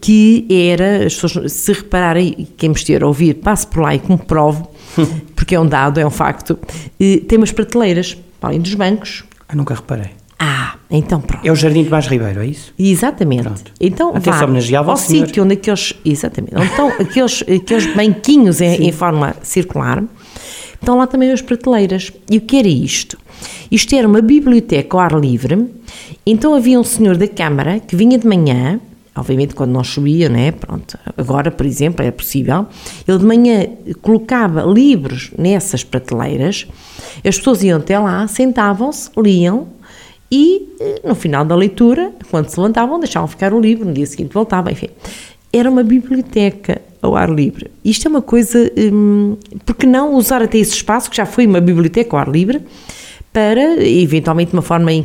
que 0.00 0.46
era, 0.50 1.06
as 1.06 1.14
pessoas, 1.14 1.52
se 1.52 1.72
repararem, 1.72 2.48
quem 2.56 2.68
me 2.68 2.74
estiver 2.74 3.02
a 3.02 3.06
ouvir, 3.06 3.34
passe 3.34 3.66
por 3.66 3.82
lá 3.82 3.94
e 3.94 3.98
comprovo, 3.98 4.70
porque 5.34 5.54
é 5.54 5.60
um 5.60 5.66
dado, 5.66 6.00
é 6.00 6.06
um 6.06 6.10
facto, 6.10 6.58
eh, 6.98 7.20
tem 7.26 7.38
umas 7.38 7.52
prateleiras, 7.52 8.16
além 8.40 8.60
dos 8.60 8.74
bancos. 8.74 9.24
Eu 9.48 9.56
nunca 9.56 9.74
reparei. 9.74 10.10
Ah, 10.44 10.74
então 10.90 11.20
pronto. 11.20 11.46
É 11.46 11.52
o 11.52 11.54
Jardim 11.54 11.84
de 11.84 11.90
Mais 11.90 12.08
Ribeiro, 12.08 12.40
é 12.40 12.46
isso? 12.46 12.74
Exatamente. 12.76 13.44
Pronto. 13.44 13.72
Então 13.80 14.08
Até 14.08 14.32
vá 14.32 14.90
ao 14.90 14.96
sítio 14.96 15.44
onde 15.44 15.54
aqueles, 15.54 15.94
exatamente, 16.04 16.56
onde 16.56 16.66
estão 16.66 16.88
aqueles, 16.88 17.42
aqueles 17.46 17.94
banquinhos 17.94 18.60
em, 18.60 18.88
em, 18.88 18.90
forma 18.90 19.36
circular, 19.42 20.02
estão 20.74 20.98
lá 20.98 21.06
também 21.06 21.30
as 21.30 21.40
prateleiras. 21.40 22.12
E 22.28 22.38
o 22.38 22.40
que 22.40 22.56
era 22.56 22.66
isto? 22.66 23.16
Isto 23.70 23.94
era 23.94 24.08
uma 24.08 24.20
biblioteca 24.20 24.96
ao 24.96 25.00
ar 25.00 25.12
livre, 25.12 25.64
então 26.26 26.54
havia 26.54 26.78
um 26.78 26.84
senhor 26.84 27.16
da 27.16 27.28
Câmara 27.28 27.78
que 27.78 27.94
vinha 27.94 28.18
de 28.18 28.26
manhã, 28.26 28.80
Obviamente, 29.14 29.54
quando 29.54 29.72
não 29.72 29.84
chovia, 29.84 30.28
né? 30.28 30.52
Pronto. 30.52 30.98
Agora, 31.16 31.50
por 31.50 31.66
exemplo, 31.66 32.04
é 32.04 32.10
possível. 32.10 32.66
Ele 33.06 33.18
de 33.18 33.24
manhã 33.26 33.66
colocava 34.00 34.62
livros 34.62 35.30
nessas 35.36 35.84
prateleiras, 35.84 36.66
as 37.18 37.36
pessoas 37.36 37.62
iam 37.62 37.78
até 37.78 37.98
lá, 37.98 38.26
sentavam-se, 38.26 39.10
liam 39.18 39.68
e 40.30 40.74
eh, 40.80 41.02
no 41.04 41.14
final 41.14 41.44
da 41.44 41.54
leitura, 41.54 42.10
quando 42.30 42.48
se 42.48 42.58
levantavam, 42.58 42.98
deixavam 42.98 43.28
ficar 43.28 43.52
o 43.52 43.60
livro, 43.60 43.84
no 43.84 43.92
dia 43.92 44.06
seguinte 44.06 44.32
voltavam, 44.32 44.72
enfim. 44.72 44.88
Era 45.52 45.68
uma 45.68 45.82
biblioteca 45.82 46.80
ao 47.02 47.14
ar 47.14 47.28
livre. 47.28 47.70
Isto 47.84 48.08
é 48.08 48.08
uma 48.08 48.22
coisa. 48.22 48.72
Hum, 48.78 49.36
porque 49.66 49.86
não 49.86 50.14
usar 50.14 50.40
até 50.40 50.56
esse 50.56 50.72
espaço, 50.72 51.10
que 51.10 51.16
já 51.18 51.26
foi 51.26 51.46
uma 51.46 51.60
biblioteca 51.60 52.16
ao 52.16 52.20
ar 52.20 52.28
livre, 52.30 52.62
para, 53.30 53.86
eventualmente, 53.86 54.54
uma 54.54 54.62
forma 54.62 54.90
em 54.90 55.02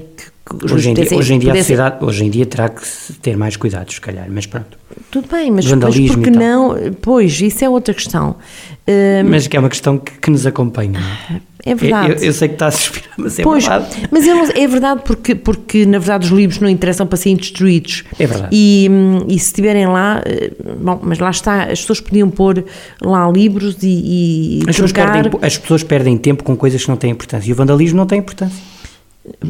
Hoje 0.71 0.89
em, 0.89 0.93
dia, 0.93 1.17
hoje, 1.17 1.33
em 1.33 1.39
dia, 1.39 1.51
a 1.51 1.55
sociedade, 1.55 2.03
hoje 2.03 2.25
em 2.25 2.29
dia 2.29 2.45
terá 2.45 2.69
que 2.69 2.81
ter 3.21 3.36
mais 3.36 3.57
cuidados, 3.57 3.95
se 3.95 4.01
calhar, 4.01 4.27
mas 4.29 4.45
pronto. 4.45 4.77
Tudo 5.12 5.27
bem, 5.29 5.51
mas, 5.51 5.65
mas 5.65 6.12
porque 6.12 6.29
não? 6.29 6.75
Pois, 7.01 7.39
isso 7.41 7.63
é 7.65 7.69
outra 7.69 7.93
questão. 7.93 8.36
Uh, 8.88 9.27
mas 9.29 9.47
que 9.47 9.57
é 9.57 9.60
uma 9.60 9.69
questão 9.69 9.97
que, 9.97 10.13
que 10.13 10.31
nos 10.31 10.45
acompanha, 10.45 10.99
não 10.99 11.36
é? 11.36 11.41
É 11.65 11.75
verdade. 11.75 12.13
Eu, 12.13 12.27
eu, 12.27 12.33
sei 12.33 12.47
que 12.47 12.53
está 12.55 12.67
a 12.67 12.71
suspirar, 12.71 13.13
mas 13.17 13.38
é 13.38 13.43
pois, 13.43 13.67
verdade. 13.67 14.07
Mas 14.10 14.25
é 14.25 14.67
verdade 14.67 15.01
porque, 15.03 15.36
porque, 15.36 15.86
na 15.86 15.99
verdade, 15.99 16.25
os 16.25 16.31
livros 16.31 16.62
não 16.62 16.69
interessam 16.69 17.05
para 17.05 17.17
serem 17.17 17.36
destruídos. 17.36 18.05
É 18.17 18.25
verdade. 18.25 18.49
E, 18.55 18.89
e 19.27 19.38
se 19.38 19.47
estiverem 19.47 19.86
lá, 19.86 20.21
eh, 20.25 20.51
bom, 20.79 20.97
mas 21.03 21.19
lá 21.19 21.29
está, 21.29 21.63
as 21.63 21.81
pessoas 21.81 21.99
podiam 21.99 22.29
pôr 22.29 22.63
lá 23.01 23.29
livros 23.29 23.75
e, 23.83 23.88
e 23.88 24.60
as, 24.62 24.77
pessoas 24.77 24.93
perdem, 24.93 25.31
as 25.41 25.57
pessoas 25.57 25.83
perdem 25.83 26.17
tempo 26.17 26.41
com 26.43 26.55
coisas 26.55 26.81
que 26.81 26.89
não 26.89 26.95
têm 26.95 27.12
importância. 27.12 27.49
E 27.49 27.51
o 27.51 27.55
vandalismo 27.55 27.97
não 27.97 28.05
tem 28.05 28.19
importância. 28.19 28.77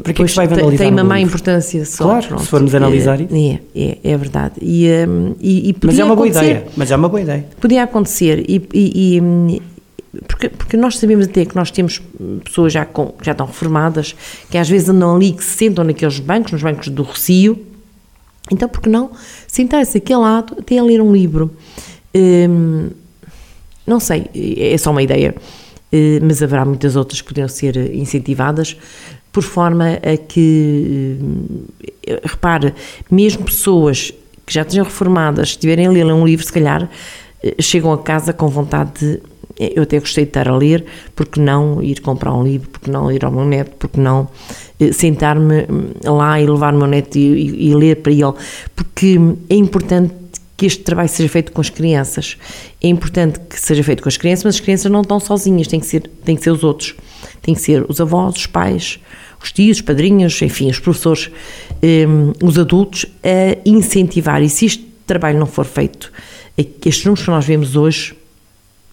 Para 0.03 0.13
que, 0.13 0.21
é 0.21 0.25
que 0.25 0.35
vai 0.35 0.47
vandalizar 0.47 0.77
Tem 0.77 0.91
uma 0.91 1.03
má 1.03 1.19
importância 1.19 1.85
só. 1.85 2.03
Claro, 2.05 2.27
pronto. 2.27 2.43
se 2.43 2.47
formos 2.49 2.75
analisar 2.75 3.21
isso. 3.21 3.33
É, 3.33 3.59
é, 3.75 3.97
é 4.03 4.17
verdade. 4.17 4.55
E, 4.61 4.87
um, 5.07 5.35
e, 5.39 5.69
e 5.69 5.75
mas 5.83 5.99
é 5.99 6.03
uma 6.03 6.15
boa 6.15 6.27
ideia. 6.27 6.65
Mas 6.75 6.91
é 6.91 6.95
uma 6.95 7.07
boa 7.07 7.21
ideia. 7.21 7.45
Podia 7.59 7.83
acontecer. 7.83 8.43
E, 8.49 8.67
e, 8.73 9.17
e, 9.17 9.61
porque, 10.27 10.49
porque 10.49 10.77
nós 10.77 10.97
sabemos 10.97 11.25
até 11.25 11.45
que 11.45 11.55
nós 11.55 11.69
temos 11.71 12.01
pessoas 12.43 12.73
já, 12.73 12.85
com, 12.85 13.13
já 13.21 13.33
estão 13.33 13.45
reformadas, 13.45 14.15
que 14.49 14.57
às 14.57 14.67
vezes 14.67 14.89
andam 14.89 15.15
ali, 15.15 15.31
que 15.31 15.43
se 15.43 15.57
sentam 15.57 15.83
naqueles 15.83 16.19
bancos, 16.19 16.51
nos 16.51 16.63
bancos 16.63 16.89
do 16.89 17.03
Rocio. 17.03 17.57
Então, 18.51 18.67
por 18.67 18.81
que 18.81 18.89
não 18.89 19.11
sentar-se 19.47 19.97
aqui 19.97 20.11
ao 20.11 20.21
lado 20.21 20.55
até 20.59 20.77
a 20.77 20.83
ler 20.83 21.01
um 21.01 21.11
livro? 21.11 21.51
Hum, 22.15 22.89
não 23.85 23.99
sei, 23.99 24.25
é 24.33 24.77
só 24.77 24.91
uma 24.91 25.03
ideia. 25.03 25.35
Eh, 25.91 26.19
mas 26.21 26.43
haverá 26.43 26.65
muitas 26.65 26.95
outras 26.95 27.21
que 27.21 27.27
podiam 27.29 27.47
ser 27.47 27.95
incentivadas 27.95 28.77
por 29.37 29.43
forma 29.43 29.99
a 30.01 30.17
que, 30.17 31.15
eh, 32.07 32.19
repare, 32.23 32.73
mesmo 33.11 33.45
pessoas 33.45 34.11
que 34.43 34.51
já 34.51 34.63
estejam 34.63 34.83
reformadas, 34.83 35.51
se 35.51 35.59
tiverem 35.59 35.85
a 35.85 35.91
ler 35.91 36.05
um 36.07 36.25
livro, 36.25 36.43
se 36.43 36.51
calhar 36.51 36.89
eh, 37.43 37.55
chegam 37.61 37.93
a 37.93 37.99
casa 37.99 38.33
com 38.33 38.47
vontade 38.47 38.93
de. 38.99 39.21
Eh, 39.59 39.73
eu 39.75 39.83
até 39.83 39.99
gostei 39.99 40.23
de 40.23 40.31
estar 40.31 40.47
a 40.47 40.57
ler, 40.57 40.85
porque 41.15 41.39
não 41.39 41.83
ir 41.83 42.01
comprar 42.01 42.33
um 42.33 42.43
livro, 42.43 42.67
porque 42.67 42.89
não 42.89 43.11
ir 43.11 43.23
ao 43.23 43.31
meu 43.31 43.45
neto, 43.45 43.75
porque 43.77 43.99
não 43.99 44.27
sentar-me 44.91 45.67
hum, 45.69 45.91
lá 46.03 46.41
e 46.41 46.47
levar 46.47 46.73
o 46.73 46.77
meu 46.79 46.87
neto 46.87 47.15
e, 47.15 47.21
e, 47.21 47.69
e 47.69 47.75
ler 47.75 47.97
para 47.97 48.11
ele, 48.11 48.33
porque 48.75 49.19
é 49.51 49.55
importante 49.55 50.15
que 50.57 50.65
este 50.65 50.81
trabalho 50.81 51.09
seja 51.09 51.29
feito 51.29 51.51
com 51.51 51.61
as 51.61 51.69
crianças. 51.69 52.37
É 52.81 52.87
importante 52.87 53.39
que 53.41 53.61
seja 53.61 53.83
feito 53.83 54.01
com 54.01 54.09
as 54.09 54.17
crianças, 54.17 54.45
mas 54.45 54.55
as 54.55 54.61
crianças 54.61 54.91
não 54.91 55.01
estão 55.01 55.19
sozinhas, 55.19 55.67
tem 55.67 55.79
que 55.79 55.85
ser, 55.85 56.09
tem 56.25 56.35
que 56.35 56.41
ser 56.41 56.49
os 56.49 56.63
outros. 56.63 56.95
Tem 57.41 57.53
que 57.53 57.61
ser 57.61 57.85
os 57.87 58.01
avós, 58.01 58.35
os 58.35 58.45
pais, 58.47 58.99
os 59.41 59.51
tios, 59.51 59.77
os 59.77 59.81
padrinhos, 59.81 60.41
enfim, 60.41 60.69
os 60.69 60.79
professores, 60.79 61.29
um, 61.83 62.33
os 62.45 62.57
adultos, 62.57 63.05
a 63.23 63.57
incentivar. 63.65 64.41
E 64.41 64.49
se 64.49 64.65
este 64.65 64.85
trabalho 65.05 65.39
não 65.39 65.45
for 65.45 65.65
feito, 65.65 66.11
estes 66.57 67.05
números 67.05 67.23
que 67.23 67.31
nós 67.31 67.45
vemos 67.45 67.75
hoje 67.75 68.15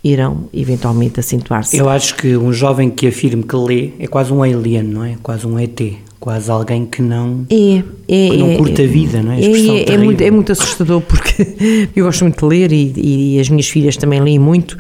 irão 0.05 0.49
eventualmente 0.53 1.19
acentuar-se. 1.19 1.79
Eu 1.79 1.89
acho 1.89 2.15
que 2.17 2.37
um 2.37 2.53
jovem 2.53 2.91
que 2.91 3.07
afirme 3.07 3.43
que 3.43 3.57
lê 3.57 3.93
é 3.99 4.07
quase 4.07 4.33
um 4.33 4.43
alien, 4.43 4.83
não 4.83 5.03
é? 5.03 5.17
Quase 5.23 5.47
um 5.47 5.59
ET. 5.59 5.81
quase 6.21 6.51
alguém 6.51 6.85
que 6.87 7.01
não, 7.03 7.47
É, 7.51 7.83
é, 8.09 8.31
que 8.31 8.37
não 8.37 8.51
é, 8.51 8.57
curta 8.57 8.83
a 8.83 8.87
vida, 8.87 9.23
não 9.23 9.33
é? 9.33 9.37
A 9.37 9.41
É, 9.41 9.45
é, 9.45 9.95
é 9.95 9.99
muito, 9.99 10.21
é 10.23 10.31
muito 10.31 10.53
assustador 10.53 11.01
porque 11.01 11.47
eu 11.97 12.05
gosto 12.05 12.23
muito 12.23 12.39
de 12.39 12.45
ler 12.47 12.73
e, 12.73 12.93
e 12.97 13.41
as 13.41 13.49
minhas 13.49 13.69
filhas 13.69 13.97
também 13.97 14.21
leem 14.21 14.39
muito 14.39 14.77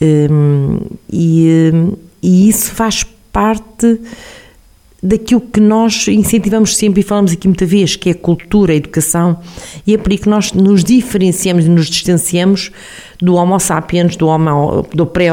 hum, 0.00 0.78
e, 1.12 1.70
hum, 1.72 1.92
e 2.22 2.48
isso 2.48 2.72
faz 2.72 3.04
parte 3.32 4.00
daquilo 5.00 5.40
que 5.40 5.60
nós 5.60 6.08
incentivamos 6.08 6.76
sempre 6.76 7.00
e 7.00 7.04
falamos 7.04 7.32
aqui 7.32 7.46
muita 7.46 7.64
vez, 7.64 7.94
que 7.94 8.08
é 8.08 8.12
a 8.12 8.14
cultura, 8.16 8.72
a 8.72 8.76
educação, 8.76 9.38
e 9.86 9.94
é 9.94 9.98
por 9.98 10.10
aí 10.10 10.18
que 10.18 10.28
nós 10.28 10.52
nos 10.52 10.82
diferenciamos 10.82 11.66
e 11.66 11.68
nos 11.68 11.86
distanciamos 11.86 12.72
do 13.22 13.34
homo 13.34 13.58
sapiens, 13.60 14.16
do 14.16 14.26
homo, 14.26 14.84
do 14.92 15.06
pré, 15.06 15.28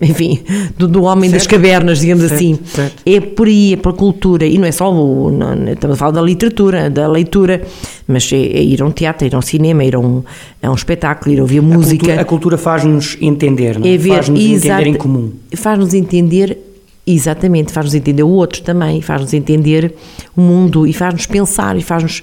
enfim, 0.00 0.40
do, 0.76 0.88
do 0.88 1.02
homem 1.02 1.30
das 1.30 1.42
Certo. 1.42 1.52
cavernas, 1.54 2.00
digamos 2.00 2.24
Certo, 2.24 2.34
assim. 2.34 2.58
certo. 2.64 3.02
É 3.04 3.20
por 3.20 3.46
aí, 3.46 3.74
é 3.74 3.76
pela 3.76 3.94
cultura, 3.94 4.46
e 4.46 4.56
não 4.56 4.66
é 4.66 4.72
só 4.72 4.90
o, 4.90 5.30
não, 5.30 5.68
estamos 5.70 5.96
a 5.96 5.98
falar 5.98 6.12
da 6.12 6.22
literatura, 6.22 6.88
da 6.88 7.06
leitura, 7.06 7.60
mas 8.08 8.30
é, 8.32 8.36
é 8.36 8.62
ir 8.62 8.80
a 8.80 8.86
um 8.86 8.90
teatro, 8.90 9.26
ir 9.26 9.34
a 9.34 9.38
um 9.38 9.42
cinema, 9.42 9.84
ir 9.84 9.94
a 9.96 9.98
um, 10.00 10.22
a 10.62 10.70
um 10.70 10.74
espetáculo, 10.74 11.34
ir 11.34 11.40
ouvir 11.42 11.58
A 11.58 11.62
música. 11.62 11.98
cultura, 11.98 12.20
a 12.20 12.24
cultura 12.24 12.58
faz-nos 12.58 13.18
entender, 13.20 13.78
não 13.78 13.86
é? 13.86 13.94
É 13.94 13.98
faz-nos 13.98 14.40
entender 14.40 14.86
em 14.86 14.94
comum. 14.94 15.30
Faz-nos 15.54 15.92
entender, 15.94 16.58
exatamente, 17.06 17.72
faz-nos 17.72 17.94
entender 17.94 18.22
o 18.22 18.28
outro 18.28 18.62
também, 18.62 19.00
faz-nos 19.02 19.32
entender 19.32 19.94
o 20.36 20.40
mundo 20.40 20.86
e 20.86 20.92
faz-nos 20.92 21.26
pensar 21.26 21.76
e 21.76 21.82
faz-nos, 21.82 22.22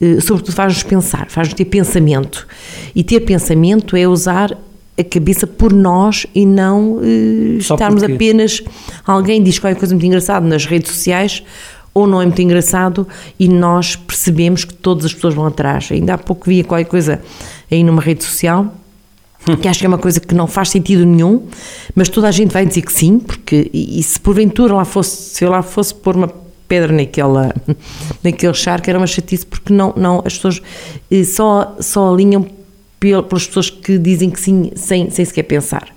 eh, 0.00 0.20
sobretudo 0.20 0.54
faz-nos 0.54 0.82
pensar, 0.82 1.26
faz-nos 1.30 1.54
ter 1.54 1.64
pensamento. 1.66 2.46
E 2.94 3.04
ter 3.04 3.20
pensamento 3.20 3.96
é 3.96 4.08
usar 4.08 4.56
a 4.98 5.04
cabeça 5.04 5.46
por 5.46 5.72
nós 5.72 6.26
e 6.34 6.46
não 6.46 7.00
eh, 7.02 7.58
estarmos 7.58 8.02
porque- 8.02 8.14
apenas. 8.14 8.62
Alguém 9.06 9.42
diz 9.42 9.58
qualquer 9.58 9.78
coisa 9.78 9.94
muito 9.94 10.06
engraçada 10.06 10.46
nas 10.46 10.64
redes 10.66 10.92
sociais 10.92 11.42
ou 11.92 12.06
não 12.06 12.20
é 12.20 12.24
muito 12.24 12.42
engraçado 12.42 13.06
e 13.38 13.48
nós 13.48 13.94
percebemos 13.94 14.64
que 14.64 14.74
todas 14.74 15.04
as 15.04 15.14
pessoas 15.14 15.34
vão 15.34 15.46
atrás. 15.46 15.88
Ainda 15.92 16.14
há 16.14 16.18
pouco 16.18 16.48
via 16.48 16.64
qualquer 16.64 16.88
coisa 16.88 17.20
aí 17.70 17.84
numa 17.84 18.02
rede 18.02 18.24
social 18.24 18.72
que 19.60 19.68
acho 19.68 19.80
que 19.80 19.86
é 19.86 19.88
uma 19.88 19.98
coisa 19.98 20.20
que 20.20 20.34
não 20.34 20.46
faz 20.46 20.70
sentido 20.70 21.04
nenhum, 21.04 21.46
mas 21.94 22.08
toda 22.08 22.28
a 22.28 22.30
gente 22.30 22.52
vai 22.52 22.64
dizer 22.64 22.82
que 22.82 22.92
sim, 22.92 23.18
porque 23.18 23.70
e, 23.72 23.98
e 23.98 24.02
se 24.02 24.18
porventura 24.18 24.74
lá 24.74 24.84
fosse, 24.84 25.34
se 25.34 25.44
eu 25.44 25.50
lá 25.50 25.62
fosse 25.62 25.94
pôr 25.94 26.16
uma 26.16 26.28
pedra 26.66 26.92
naquela, 26.92 27.54
naquele 28.24 28.54
charco 28.54 28.88
era 28.88 28.98
uma 28.98 29.06
chatice 29.06 29.44
porque 29.44 29.72
não, 29.72 29.92
não 29.96 30.22
as 30.24 30.34
pessoas 30.34 30.62
eh, 31.10 31.24
só, 31.24 31.76
só 31.78 32.12
alinham 32.12 32.46
pel- 32.98 33.22
pelas 33.22 33.46
pessoas 33.46 33.68
que 33.68 33.98
dizem 33.98 34.30
que 34.30 34.40
sim 34.40 34.70
sem, 34.74 35.10
sem 35.10 35.24
sequer 35.24 35.42
pensar. 35.42 35.88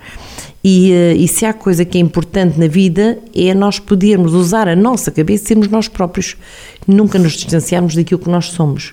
E, 0.62 0.92
eh, 0.92 1.14
e 1.14 1.26
se 1.26 1.46
há 1.46 1.54
coisa 1.54 1.84
que 1.84 1.96
é 1.96 2.00
importante 2.00 2.58
na 2.58 2.66
vida 2.66 3.18
é 3.34 3.54
nós 3.54 3.78
podermos 3.78 4.34
usar 4.34 4.68
a 4.68 4.76
nossa 4.76 5.10
cabeça 5.10 5.44
e 5.44 5.46
sermos 5.48 5.68
nós 5.68 5.88
próprios, 5.88 6.36
nunca 6.86 7.18
nos 7.18 7.32
distanciarmos 7.32 7.94
daquilo 7.94 8.20
que 8.20 8.28
nós 8.28 8.46
somos. 8.50 8.92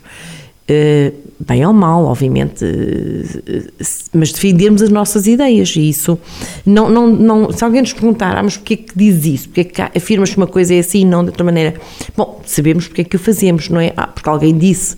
Eh, 0.67 1.13
bem 1.39 1.63
ou 1.63 1.71
mal, 1.71 2.05
obviamente, 2.05 2.65
eh, 2.65 3.67
mas 4.11 4.31
defendermos 4.31 4.81
as 4.81 4.89
nossas 4.89 5.27
ideias 5.27 5.75
e 5.75 5.89
isso 5.89 6.17
não, 6.65 6.89
não, 6.89 7.07
não 7.07 7.51
se 7.51 7.63
alguém 7.63 7.81
nos 7.81 7.93
perguntar, 7.93 8.35
ah, 8.35 8.41
mas 8.41 8.57
porquê 8.57 8.77
que 8.77 8.97
diz 8.97 9.23
isso? 9.25 9.49
Porquê 9.49 9.63
que 9.65 9.81
afirmas 9.81 10.31
que 10.31 10.37
uma 10.37 10.47
coisa 10.47 10.73
é 10.73 10.79
assim 10.79 11.01
e 11.01 11.05
não 11.05 11.23
de 11.23 11.29
outra 11.29 11.43
maneira? 11.43 11.75
Bom, 12.17 12.41
sabemos 12.45 12.87
porque 12.87 13.01
é 13.01 13.03
que 13.03 13.15
o 13.15 13.19
fazemos, 13.19 13.69
não 13.69 13.79
é? 13.79 13.93
Ah, 13.95 14.07
porque 14.07 14.27
alguém 14.27 14.57
disse 14.57 14.97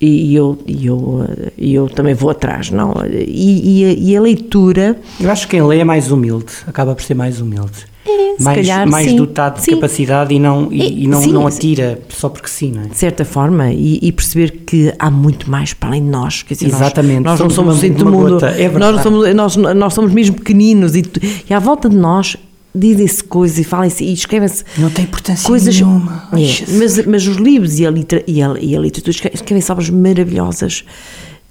e 0.00 0.34
eu, 0.34 0.58
e 0.66 0.86
eu, 0.86 1.24
e 1.56 1.74
eu 1.74 1.88
também 1.88 2.12
vou 2.12 2.30
atrás, 2.30 2.70
não? 2.70 2.92
E, 3.08 3.80
e 3.80 3.84
a, 3.84 3.92
e 3.92 4.16
a 4.16 4.20
leitura 4.20 4.98
Eu 5.20 5.30
acho 5.30 5.46
que 5.46 5.52
quem 5.52 5.64
lê 5.64 5.78
é 5.78 5.84
mais 5.84 6.10
humilde, 6.10 6.52
acaba 6.66 6.96
por 6.96 7.02
ser 7.02 7.14
mais 7.14 7.40
humilde. 7.40 7.86
É, 8.08 8.42
mais, 8.42 8.58
calhar, 8.58 8.88
mais 8.88 9.10
sim. 9.10 9.16
dotado 9.16 9.56
de 9.58 9.62
Sim. 9.64 9.70
capacidade 9.72 10.32
e 10.34 10.38
não, 10.38 10.72
e, 10.72 10.80
É, 10.82 10.88
e 10.90 11.06
não, 11.06 11.20
sim. 11.22 11.32
não 11.32 11.46
atira 11.46 11.98
só 12.08 12.28
porque 12.28 12.48
sim, 12.48 12.70
não 12.72 12.82
é? 12.82 12.86
de 12.86 12.96
certa 12.96 13.24
forma, 13.24 13.72
e, 13.72 13.98
e 14.02 14.12
perceber 14.12 14.62
que 14.66 14.92
há 14.98 15.10
muito 15.10 15.50
mais 15.50 15.72
para 15.74 15.88
além 15.90 16.02
de 16.04 16.08
nós. 16.10 16.42
Quer 16.42 16.54
dizer, 16.54 16.66
nós- 16.70 16.80
Exatamente, 16.80 17.20
Nós, 17.24 17.40
não 17.40 17.50
somos 17.50 17.54
somos 17.54 17.82
o 17.82 17.86
uma- 17.86 17.94
do 17.94 18.02
uma 18.02 18.10
mundo. 18.12 18.30
gota, 18.34 18.46
é 18.48 18.68
nós, 18.68 18.94
não 18.96 19.02
somos, 19.02 19.34
nós, 19.34 19.56
nós 19.56 19.94
somos 19.94 20.12
mesmo 20.12 20.36
pequeninos 20.36 20.94
e, 20.94 21.02
e 21.50 21.52
à 21.54 21.58
volta 21.58 21.88
de 21.88 21.96
nós 21.96 22.36
dizem-se 22.74 23.24
coisas 23.24 23.58
e 23.58 23.64
falam-se 23.64 24.04
e 24.04 24.12
escrevem-se 24.12 24.62
Não 24.78 24.90
tem 24.90 25.04
importância 25.06 25.46
coisas. 25.46 25.74
nenhuma. 25.74 26.28
É, 26.34 26.72
mas, 26.78 27.06
mas 27.06 27.26
os 27.26 27.36
livros 27.36 27.78
e 27.78 27.86
a, 27.86 27.90
litera, 27.90 28.22
e 28.26 28.42
a, 28.42 28.54
e 28.60 28.76
a 28.76 28.78
literatura 28.80 29.10
escre- 29.10 29.30
escrevem-se 29.34 29.72
obras 29.72 29.88
maravilhosas, 29.90 30.84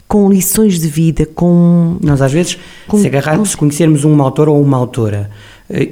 com 0.08 0.30
lições 0.30 0.80
de 0.80 0.88
vida, 0.88 1.26
com. 1.26 1.98
Nós 2.04 2.22
às 2.22 2.32
vezes, 2.32 2.60
Com- 2.88 3.00
se 3.00 3.08
agarrarmos, 3.08 3.50
se 3.50 3.58
conhecermos 3.58 4.06
um 4.06 4.22
autor 4.22 4.48
ou 4.48 4.62
uma 4.62 4.78
autora 4.78 5.32
e, 5.70 5.84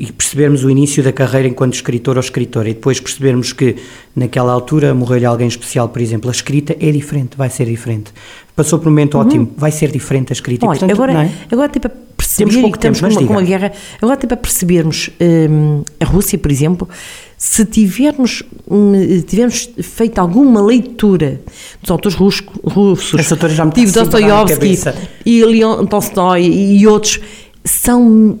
e- 0.00 0.04
e 0.04 0.12
percebermos 0.12 0.64
o 0.64 0.70
início 0.70 1.02
da 1.02 1.12
carreira 1.12 1.48
enquanto 1.48 1.74
escritor 1.74 2.16
ou 2.16 2.20
escritora 2.20 2.68
e 2.68 2.74
depois 2.74 3.00
percebermos 3.00 3.52
que 3.52 3.76
naquela 4.14 4.52
altura 4.52 4.94
morreu-lhe 4.94 5.24
alguém 5.26 5.48
especial, 5.48 5.88
por 5.88 6.00
exemplo, 6.00 6.28
a 6.30 6.32
escrita 6.32 6.76
é 6.78 6.90
diferente, 6.92 7.36
vai 7.36 7.50
ser 7.50 7.66
diferente. 7.66 8.12
Passou 8.54 8.78
por 8.78 8.88
um 8.88 8.90
momento 8.90 9.18
ótimo, 9.18 9.52
vai 9.56 9.70
ser 9.72 9.90
diferente 9.90 10.32
a 10.32 10.34
escrita. 10.34 10.64
e, 10.64 10.66
Uhum. 10.66 10.70
Olha, 10.70 10.78
portanto, 10.80 11.02
agora, 11.02 11.24
é? 11.24 11.30
agora 11.50 11.68
tipo 11.68 11.86
a 11.86 11.90
perceber 11.90 12.50
Temos 12.50 12.54
pouco 12.56 12.72
que 12.72 12.78
estamos 12.78 12.98
tempo, 13.00 13.14
mas 13.14 13.26
com, 13.26 13.32
uma, 13.32 13.42
guerra, 13.42 13.72
agora 14.02 14.16
tipo 14.16 14.34
a 14.34 14.36
percebermos 14.36 15.10
hum, 15.20 15.82
a 16.00 16.04
Rússia, 16.04 16.36
por 16.38 16.50
exemplo, 16.50 16.88
se 17.36 17.64
tivermos, 17.64 18.42
hum, 18.68 18.92
tivermos 19.26 19.68
feito 19.80 20.18
alguma 20.18 20.60
leitura 20.60 21.40
dos 21.80 21.90
autores 21.90 22.16
russos, 22.18 22.44
russos 22.64 23.20
Esse 23.20 23.32
autor 23.32 23.50
já 23.50 23.64
me 23.64 23.70
tipo 23.72 23.92
Dostoiévski 23.92 24.76
e 25.24 25.44
Leon 25.44 25.86
Tolstói 25.86 26.42
e 26.46 26.86
outros, 26.86 27.20
são 27.64 28.38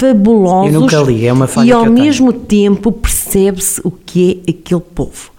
fabulosos 0.00 0.72
Eu 0.74 0.80
nunca 0.80 0.96
li, 1.00 1.26
é 1.26 1.32
uma 1.32 1.46
falha 1.46 1.68
e 1.68 1.72
ao 1.72 1.84
eu 1.86 1.92
tenho. 1.92 2.04
mesmo 2.04 2.32
tempo 2.32 2.90
percebe-se 2.92 3.80
o 3.84 3.90
que 3.90 4.42
é 4.46 4.50
aquele 4.50 4.80
povo. 4.80 5.30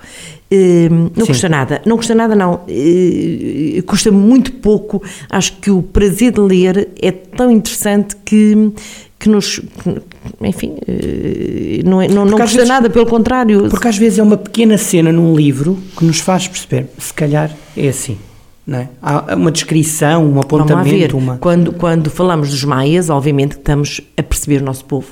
Hum, 0.54 1.10
não 1.16 1.26
Sim. 1.26 1.32
custa 1.32 1.48
nada, 1.48 1.82
não 1.86 1.96
custa 1.96 2.14
nada 2.14 2.36
não, 2.36 2.60
Eh, 2.68 3.82
custa 3.86 4.12
muito 4.12 4.52
pouco, 4.54 5.02
acho 5.30 5.54
que 5.62 5.72
o 5.72 5.82
prazer 5.82 6.34
de 6.34 6.42
ler 6.42 6.90
é 7.02 7.10
tão 7.10 7.50
interessante 7.50 8.18
que, 8.26 8.72
que 9.18 9.30
nos, 9.30 9.60
que, 9.60 10.02
enfim, 10.42 10.74
eh, 10.86 11.80
não, 11.86 12.02
é- 12.02 12.10
não, 12.10 12.26
não 12.26 12.38
custa 12.38 12.58
vezes- 12.58 12.68
nada, 12.68 12.90
pelo 12.90 13.06
contrário, 13.06 13.70
Porque 13.70 13.88
às 13.88 13.98
vezes 13.98 14.20
é 14.20 14.24
uma 14.24 14.36
pequena 14.36 14.78
cena 14.78 15.10
num 15.10 15.34
livro 15.34 15.78
que 15.98 16.04
nos 16.04 16.20
faz 16.20 16.50
perceber, 16.50 16.88
se 16.98 17.14
calhar 17.14 17.50
é 17.78 17.88
assim, 17.88 18.18
é? 18.78 18.90
Há 19.02 19.36
uma 19.36 19.52
descrição, 19.52 20.26
um 20.26 20.40
apontamento, 20.40 21.18
uma... 21.18 21.38
quando, 21.38 21.74
quando 21.74 22.10
falamos 22.10 22.50
dos 22.50 22.64
maias, 22.64 23.10
obviamente 23.10 23.56
que 23.56 23.62
estamos 23.62 24.02
a 24.18 24.24
perceber 24.24 24.62
o 24.62 24.66
nosso 24.66 24.86
povo. 24.86 25.08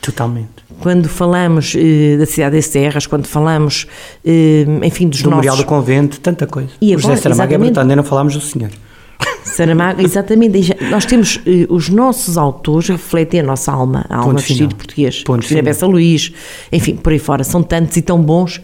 Totalmente. 0.00 0.48
Quando 0.80 1.08
falamos 1.08 1.74
eh, 1.76 2.16
da 2.16 2.24
cidade 2.24 2.56
das 2.56 2.68
terras, 2.68 3.06
quando 3.06 3.26
falamos, 3.26 3.86
eh, 4.24 4.64
enfim, 4.82 5.08
dos 5.08 5.20
Do 5.20 5.28
nossos... 5.28 5.44
Memorial 5.44 5.56
do 5.56 5.64
Convento, 5.64 6.20
tanta 6.20 6.46
coisa. 6.46 6.70
E 6.80 6.94
o 6.96 6.98
José 6.98 7.12
agora, 7.12 7.20
Saramago 7.20 7.42
é 7.42 7.44
exatamente. 7.44 7.68
brutal, 7.68 7.82
ainda 7.82 7.96
não 7.96 8.04
falámos 8.04 8.34
do 8.34 8.40
senhor. 8.40 8.70
Saramago, 9.44 10.00
exatamente. 10.00 10.74
Nós 10.90 11.04
temos 11.04 11.40
eh, 11.46 11.66
os 11.68 11.90
nossos 11.90 12.38
autores 12.38 12.88
refletem 12.88 13.40
a 13.40 13.42
nossa 13.42 13.70
alma, 13.70 14.06
a 14.08 14.16
alma 14.16 14.28
Ponto 14.28 14.36
vestida 14.38 14.56
final. 14.56 14.68
de 14.68 14.74
português. 14.74 15.22
Ponto 15.22 15.38
Cristina. 15.40 15.62
Bessa 15.62 15.86
Luís, 15.86 16.32
enfim, 16.72 16.96
por 16.96 17.12
aí 17.12 17.18
fora. 17.18 17.44
São 17.44 17.62
tantos 17.62 17.96
e 17.98 18.02
tão 18.02 18.20
bons 18.22 18.60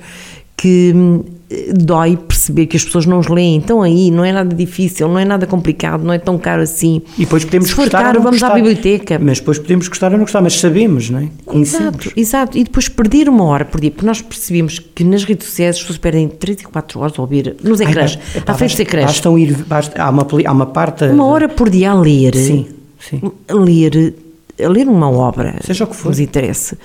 que 0.57 0.93
hum, 0.97 1.23
dói 1.76 2.16
perceber 2.16 2.66
que 2.66 2.76
as 2.76 2.85
pessoas 2.85 3.06
não 3.06 3.18
os 3.20 3.28
leem. 3.28 3.59
Estão 3.59 3.80
aí, 3.82 4.11
não 4.11 4.24
é 4.24 4.32
nada 4.32 4.54
difícil, 4.54 5.06
não 5.09 5.18
é 5.18 5.24
nada 5.24 5.46
complicado, 5.46 6.02
não 6.02 6.12
é 6.12 6.18
tão 6.18 6.37
caro 6.38 6.62
assim. 6.62 7.02
E 7.16 7.20
depois 7.20 7.44
podemos 7.44 7.68
Se 7.68 7.74
for 7.74 7.82
gostar 7.82 7.98
ou 7.98 8.04
caro, 8.04 8.16
não 8.18 8.24
vamos 8.24 8.42
à 8.42 8.48
gostar. 8.48 8.54
biblioteca. 8.62 9.18
Mas 9.22 9.38
depois 9.38 9.59
podemos 9.59 9.87
gostar 9.88 10.06
ou 10.11 10.18
não 10.18 10.24
gostar, 10.24 10.40
mas 10.42 10.59
sabemos, 10.59 11.09
não 11.11 11.20
é? 11.20 11.28
Conhecemos. 11.44 11.87
Exato, 12.06 12.12
exato. 12.20 12.59
E 12.59 12.64
depois 12.64 12.88
perder 12.88 13.28
uma 13.28 13.44
hora 13.44 13.64
por 13.64 13.80
dia, 13.80 13.90
porque 13.90 14.06
nós 14.06 14.20
percebemos 14.20 14.78
que 14.80 15.04
nas 15.04 15.22
redes 15.24 15.46
sociais 15.46 15.76
as 15.76 15.80
pessoas 15.82 15.98
perdem 15.98 16.26
3 16.28 16.62
e 16.62 16.64
4 16.64 17.00
horas 17.00 17.12
a 17.18 17.22
ouvir 17.22 17.56
nos 17.62 17.80
ecrãs, 17.80 18.18
à 18.46 18.54
frente 18.54 18.70
dos 18.72 18.80
ecrãs. 18.80 19.04
bastam 19.06 19.38
ir, 19.38 19.54
basta- 19.64 20.02
há, 20.02 20.11
uma, 20.11 20.26
há 20.46 20.52
uma 20.52 20.66
parte... 20.66 21.04
Uma 21.04 21.26
hora 21.26 21.48
por 21.48 21.70
dia 21.70 21.92
a 21.92 21.94
ler. 21.94 22.35
Sim, 22.35 22.66
sim. 22.98 23.20
a 23.48 23.54
ler, 23.54 24.14
a 24.64 24.68
ler 24.68 24.88
uma 24.88 25.09
obra, 25.11 25.56
Seja 25.64 25.85
o 25.85 25.87
que 25.87 25.94
for. 25.94 26.09
nos 26.09 26.18
interessa, 26.18 26.76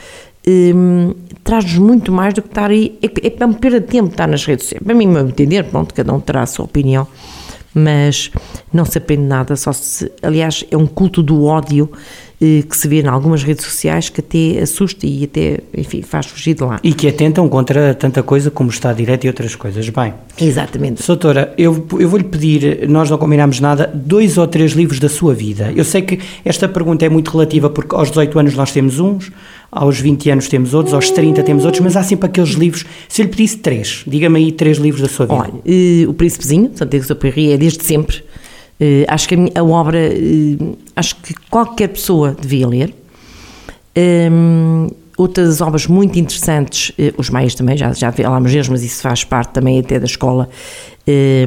hum, 0.47 1.13
traz-nos 1.43 1.77
muito 1.77 2.11
mais 2.11 2.33
do 2.33 2.41
que 2.41 2.49
estar 2.49 2.69
aí. 2.69 2.97
É, 3.01 3.07
é 3.41 3.45
uma 3.45 3.55
perda 3.55 3.79
de 3.79 3.87
tempo 3.87 4.09
estar 4.09 4.27
nas 4.27 4.45
redes 4.45 4.65
sociais. 4.65 4.83
Para 4.83 4.95
mim, 4.95 5.07
meu 5.07 5.27
entender, 5.27 5.63
pronto, 5.65 5.93
cada 5.93 6.13
um 6.13 6.19
terá 6.19 6.41
a 6.41 6.45
sua 6.45 6.65
opinião, 6.65 7.07
mas 7.73 8.31
não 8.73 8.85
se 8.85 8.97
aprende 8.97 9.23
nada, 9.23 9.55
só 9.55 9.71
se. 9.73 10.11
Aliás, 10.21 10.65
é 10.69 10.77
um 10.77 10.87
culto 10.87 11.23
do 11.23 11.45
ódio 11.45 11.89
eh, 12.41 12.63
que 12.67 12.75
se 12.75 12.87
vê 12.87 13.01
em 13.01 13.07
algumas 13.07 13.43
redes 13.43 13.63
sociais 13.63 14.09
que 14.09 14.19
até 14.19 14.63
assusta 14.63 15.05
e 15.05 15.25
até, 15.25 15.59
enfim, 15.77 16.01
faz 16.01 16.25
fugir 16.25 16.55
de 16.55 16.63
lá. 16.63 16.79
E 16.83 16.91
que 16.91 17.07
atentam 17.07 17.47
contra 17.47 17.93
tanta 17.93 18.23
coisa 18.23 18.49
como 18.49 18.71
está 18.71 18.91
direto 18.91 19.25
e 19.25 19.27
outras 19.27 19.53
coisas. 19.53 19.87
Bem, 19.89 20.15
Exatamente. 20.39 21.05
Doutora, 21.05 21.53
eu, 21.55 21.85
eu 21.99 22.09
vou-lhe 22.09 22.23
pedir, 22.23 22.89
nós 22.89 23.11
não 23.11 23.17
combinámos 23.19 23.59
nada, 23.59 23.91
dois 23.93 24.39
ou 24.39 24.47
três 24.47 24.71
livros 24.71 24.99
da 24.99 25.07
sua 25.07 25.35
vida. 25.35 25.71
Eu 25.75 25.83
sei 25.83 26.01
que 26.01 26.19
esta 26.43 26.67
pergunta 26.67 27.05
é 27.05 27.09
muito 27.09 27.29
relativa 27.29 27.69
porque 27.69 27.93
aos 27.93 28.09
18 28.09 28.39
anos 28.39 28.55
nós 28.55 28.71
temos 28.71 28.99
uns, 28.99 29.31
aos 29.71 29.99
20 29.99 30.29
anos 30.31 30.47
temos 30.49 30.73
outros, 30.73 30.93
aos 30.93 31.09
30 31.11 31.41
temos 31.43 31.63
outros, 31.63 31.81
mas 31.81 31.95
há 31.95 32.03
sempre 32.03 32.27
aqueles 32.27 32.51
livros. 32.51 32.85
Se 33.07 33.21
eu 33.21 33.25
lhe 33.25 33.31
pedisse 33.31 33.57
três, 33.57 34.03
diga-me 34.05 34.37
aí 34.39 34.51
três 34.51 34.77
livros 34.77 35.01
da 35.01 35.07
sua 35.07 35.25
vida. 35.25 35.37
Olha, 35.39 35.53
eh, 35.65 36.05
o 36.07 36.13
Príncipezinho, 36.13 36.71
Santiago 36.75 37.05
Soperri, 37.05 37.53
é 37.53 37.57
desde 37.57 37.83
sempre. 37.83 38.21
Eh, 38.79 39.05
acho 39.07 39.27
que 39.29 39.35
a, 39.35 39.37
minha- 39.37 39.51
a 39.55 39.63
obra, 39.63 39.97
eh, 39.97 40.57
acho 40.95 41.15
que 41.17 41.33
qualquer 41.49 41.87
pessoa 41.89 42.35
devia 42.39 42.67
ler. 42.67 42.93
Ehm, 43.95 44.87
outras 45.17 45.61
obras 45.61 45.85
muito 45.87 46.17
interessantes, 46.17 46.91
os 47.17 47.29
maias 47.29 47.53
também, 47.55 47.77
já, 47.77 47.91
já 47.93 48.11
falámos 48.11 48.51
deles, 48.51 48.67
mas 48.69 48.83
isso 48.83 49.01
faz 49.01 49.23
parte 49.23 49.51
também 49.53 49.79
até 49.79 49.99
da 49.99 50.05
escola. 50.05 50.49
Eh, 51.07 51.45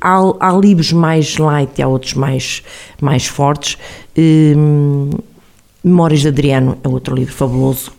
há, 0.00 0.18
há 0.40 0.52
livros 0.56 0.92
mais 0.92 1.36
light 1.36 1.80
há 1.82 1.88
outros 1.88 2.14
mais, 2.14 2.62
mais 3.00 3.26
fortes. 3.26 3.76
Eh, 4.16 4.54
Memórias 5.84 6.20
de 6.20 6.28
Adriano 6.28 6.78
é 6.82 6.88
outro 6.88 7.14
livro 7.14 7.32
fabuloso. 7.32 7.92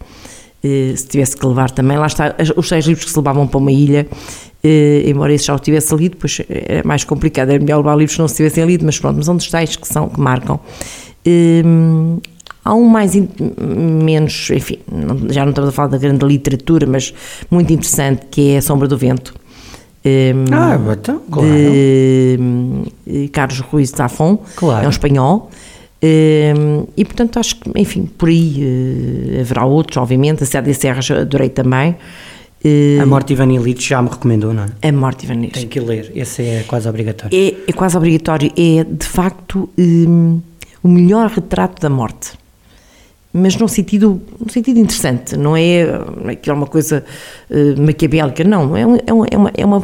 Se 0.61 1.07
tivesse 1.07 1.35
que 1.35 1.45
levar 1.45 1.71
também, 1.71 1.97
lá 1.97 2.07
está, 2.07 2.35
os 2.55 2.69
seis 2.69 2.85
livros 2.85 3.05
que 3.05 3.11
se 3.11 3.17
levavam 3.17 3.45
para 3.45 3.57
uma 3.57 3.71
ilha, 3.71 4.07
embora 5.05 5.33
esse 5.33 5.45
já 5.45 5.55
o 5.55 5.59
tivesse 5.59 5.93
lido, 5.93 6.15
pois 6.15 6.41
é 6.47 6.81
mais 6.83 7.03
complicado, 7.03 7.49
era 7.49 7.59
melhor 7.59 7.77
levar 7.77 7.95
livros 7.97 8.15
que 8.15 8.21
não 8.21 8.29
se 8.29 8.37
tivessem 8.37 8.65
lido, 8.65 8.85
mas 8.85 8.97
pronto, 8.97 9.17
mas 9.17 9.25
são 9.25 9.35
dos 9.35 9.49
tais 9.49 9.75
que, 9.75 9.85
são, 9.85 10.07
que 10.07 10.19
marcam. 10.21 10.59
Há 12.63 12.73
um 12.73 12.85
mais, 12.85 13.13
menos, 13.13 14.49
enfim, 14.51 14.79
já 15.29 15.43
não 15.43 15.49
estamos 15.49 15.69
a 15.69 15.73
falar 15.73 15.89
da 15.89 15.97
grande 15.97 16.25
literatura, 16.25 16.87
mas 16.87 17.13
muito 17.51 17.73
interessante, 17.73 18.25
que 18.31 18.51
é 18.51 18.57
A 18.59 18.61
Sombra 18.61 18.87
do 18.87 18.97
Vento. 18.97 19.33
Um, 20.05 20.45
ah, 20.53 20.79
então, 20.93 21.21
claro. 21.29 21.49
De 21.49 22.37
um, 22.39 22.83
Carlos 23.33 23.59
Ruiz 23.59 23.89
Zafón, 23.89 24.37
claro. 24.55 24.85
é 24.85 24.87
um 24.87 24.89
espanhol. 24.89 25.49
Um, 26.03 26.85
e 26.97 27.05
portanto 27.05 27.39
acho 27.39 27.55
que, 27.55 27.71
enfim, 27.77 28.05
por 28.05 28.27
aí 28.27 28.59
uh, 28.59 29.39
haverá 29.39 29.65
outros, 29.65 29.97
obviamente. 29.97 30.43
A 30.43 30.45
Célia 30.45 30.73
Serras 30.73 31.09
adorei 31.09 31.49
também. 31.49 31.95
Uh, 32.65 33.01
a 33.01 33.05
Morte 33.05 33.31
Ivan 33.31 33.51
Illich 33.53 33.87
já 33.87 34.01
me 34.01 34.09
recomendou, 34.09 34.53
não 34.53 34.63
é? 34.63 34.87
A 34.87 34.91
Morte 34.91 35.25
Ivan 35.25 35.35
Illich. 35.35 35.53
Tem 35.53 35.67
que 35.67 35.79
ler, 35.79 36.11
esse 36.13 36.41
é 36.41 36.63
quase 36.67 36.89
obrigatório. 36.89 37.37
É, 37.37 37.55
é 37.67 37.73
quase 37.73 37.95
obrigatório, 37.95 38.51
é 38.57 38.83
de 38.83 39.05
facto 39.05 39.69
um, 39.77 40.41
o 40.83 40.87
melhor 40.89 41.29
retrato 41.29 41.81
da 41.81 41.89
morte 41.89 42.33
mas 43.35 43.55
num 43.55 43.67
sentido, 43.67 44.21
num 44.39 44.47
sentido 44.47 44.79
interessante, 44.79 45.35
não 45.35 45.57
é 45.57 45.85
aquilo 46.31 46.55
uma 46.55 46.67
coisa 46.67 47.03
uh, 47.49 47.81
maquiavélica, 47.81 48.43
não, 48.43 48.77
é, 48.77 48.85
um, 48.85 48.95
é 48.95 49.11
uma, 49.11 49.25
é 49.31 49.37
uma, 49.37 49.51
é, 49.57 49.65
uma, 49.65 49.83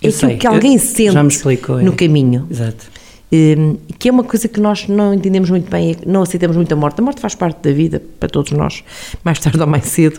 é 0.00 0.08
aquilo 0.08 0.38
que 0.38 0.46
alguém 0.46 0.78
sente 0.78 1.18
explicou, 1.26 1.82
no 1.82 1.92
é. 1.92 1.96
caminho. 1.96 2.46
Exato. 2.48 2.86
Um, 3.30 3.76
que 3.98 4.08
é 4.08 4.12
uma 4.12 4.24
coisa 4.24 4.48
que 4.48 4.58
nós 4.58 4.88
não 4.88 5.12
entendemos 5.12 5.50
muito 5.50 5.70
bem, 5.70 5.94
não 6.06 6.22
aceitamos 6.22 6.56
muito 6.56 6.72
a 6.72 6.76
morte. 6.76 7.00
A 7.00 7.04
morte 7.04 7.20
faz 7.20 7.34
parte 7.34 7.60
da 7.62 7.74
vida 7.74 8.02
para 8.18 8.28
todos 8.28 8.52
nós, 8.52 8.82
mais 9.22 9.38
tarde 9.38 9.60
ou 9.60 9.66
mais 9.66 9.84
cedo. 9.84 10.18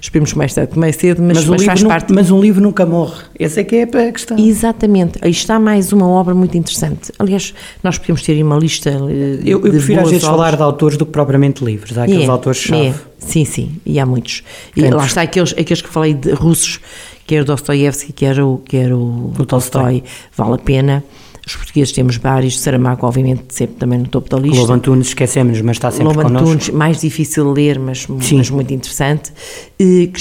Esperemos 0.00 0.34
mais 0.34 0.54
tarde 0.54 0.72
ou 0.74 0.80
mais 0.80 0.96
cedo, 0.96 1.22
mas, 1.22 1.38
mas, 1.38 1.46
mas 1.46 1.64
faz 1.64 1.82
não, 1.82 1.88
parte. 1.88 2.12
Mas 2.12 2.30
um 2.30 2.40
livro 2.40 2.60
nunca 2.60 2.84
morre. 2.84 3.22
Essa 3.38 3.60
é 3.60 3.64
que 3.64 3.76
é 3.76 3.82
a 3.82 4.12
questão. 4.12 4.36
Exatamente. 4.36 5.18
Aí 5.22 5.30
está 5.30 5.60
mais 5.60 5.92
uma 5.92 6.08
obra 6.08 6.34
muito 6.34 6.56
interessante. 6.56 7.12
Aliás, 7.18 7.54
nós 7.82 7.96
podemos 7.96 8.22
ter 8.22 8.42
uma 8.42 8.58
lista. 8.58 8.90
Eh, 8.90 9.40
eu, 9.44 9.60
eu 9.64 9.70
prefiro 9.70 10.00
às 10.00 10.10
vezes 10.10 10.24
obras. 10.24 10.38
falar 10.38 10.56
de 10.56 10.62
autores 10.62 10.98
do 10.98 11.06
que 11.06 11.12
propriamente 11.12 11.64
livros. 11.64 11.96
Há 11.96 12.04
aqueles 12.04 12.26
é, 12.26 12.30
autores-chave. 12.30 12.88
É. 12.88 12.94
Sim, 13.18 13.44
sim, 13.44 13.76
e 13.84 14.00
há 14.00 14.06
muitos. 14.06 14.42
E 14.76 14.82
lá 14.88 15.04
está 15.04 15.22
aqueles, 15.22 15.52
aqueles 15.52 15.82
que 15.82 15.88
falei 15.88 16.14
de 16.14 16.32
russos, 16.32 16.80
que 17.26 17.34
era 17.34 17.42
o 17.42 17.46
Dostoiévski, 17.46 18.12
que 18.12 18.24
era 18.24 18.44
o, 18.44 18.58
que 18.58 18.76
era 18.76 18.96
o, 18.96 19.32
o 19.38 19.46
Tolstói. 19.46 20.02
Vale 20.36 20.54
a 20.54 20.58
pena. 20.58 21.04
Os 21.48 21.56
portugueses 21.56 21.92
temos 21.92 22.16
vários, 22.18 22.60
Saramago, 22.60 23.06
obviamente, 23.06 23.44
sempre 23.48 23.76
também 23.76 23.98
no 23.98 24.06
topo 24.06 24.28
da 24.28 24.36
lista. 24.36 24.60
Lobo 24.60 24.72
Antunes, 24.74 25.08
esquecemos, 25.08 25.58
mas 25.62 25.78
está 25.78 25.90
sempre 25.90 26.08
Lobo 26.08 26.22
connosco. 26.22 26.46
Antunes, 26.46 26.68
mais 26.68 27.00
difícil 27.00 27.54
de 27.54 27.60
ler, 27.60 27.78
mas, 27.78 28.06
mas 28.06 28.50
muito 28.50 28.74
interessante. 28.74 29.32
E, 29.80 30.12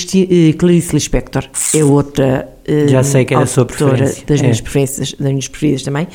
Clarice 0.58 0.94
Lispector 0.94 1.44
é 1.76 1.84
outra 1.84 2.54
já 2.88 3.02
sei 3.02 3.24
que 3.24 3.34
é 3.34 3.38
a 3.38 3.46
sua 3.46 3.66
preferência. 3.66 4.24
Das, 4.26 4.42
minhas 4.42 4.60
é. 4.60 4.62
preferências, 4.62 5.14
das 5.14 5.30
minhas 5.30 5.48
preferidas 5.48 5.84
também. 5.84 6.08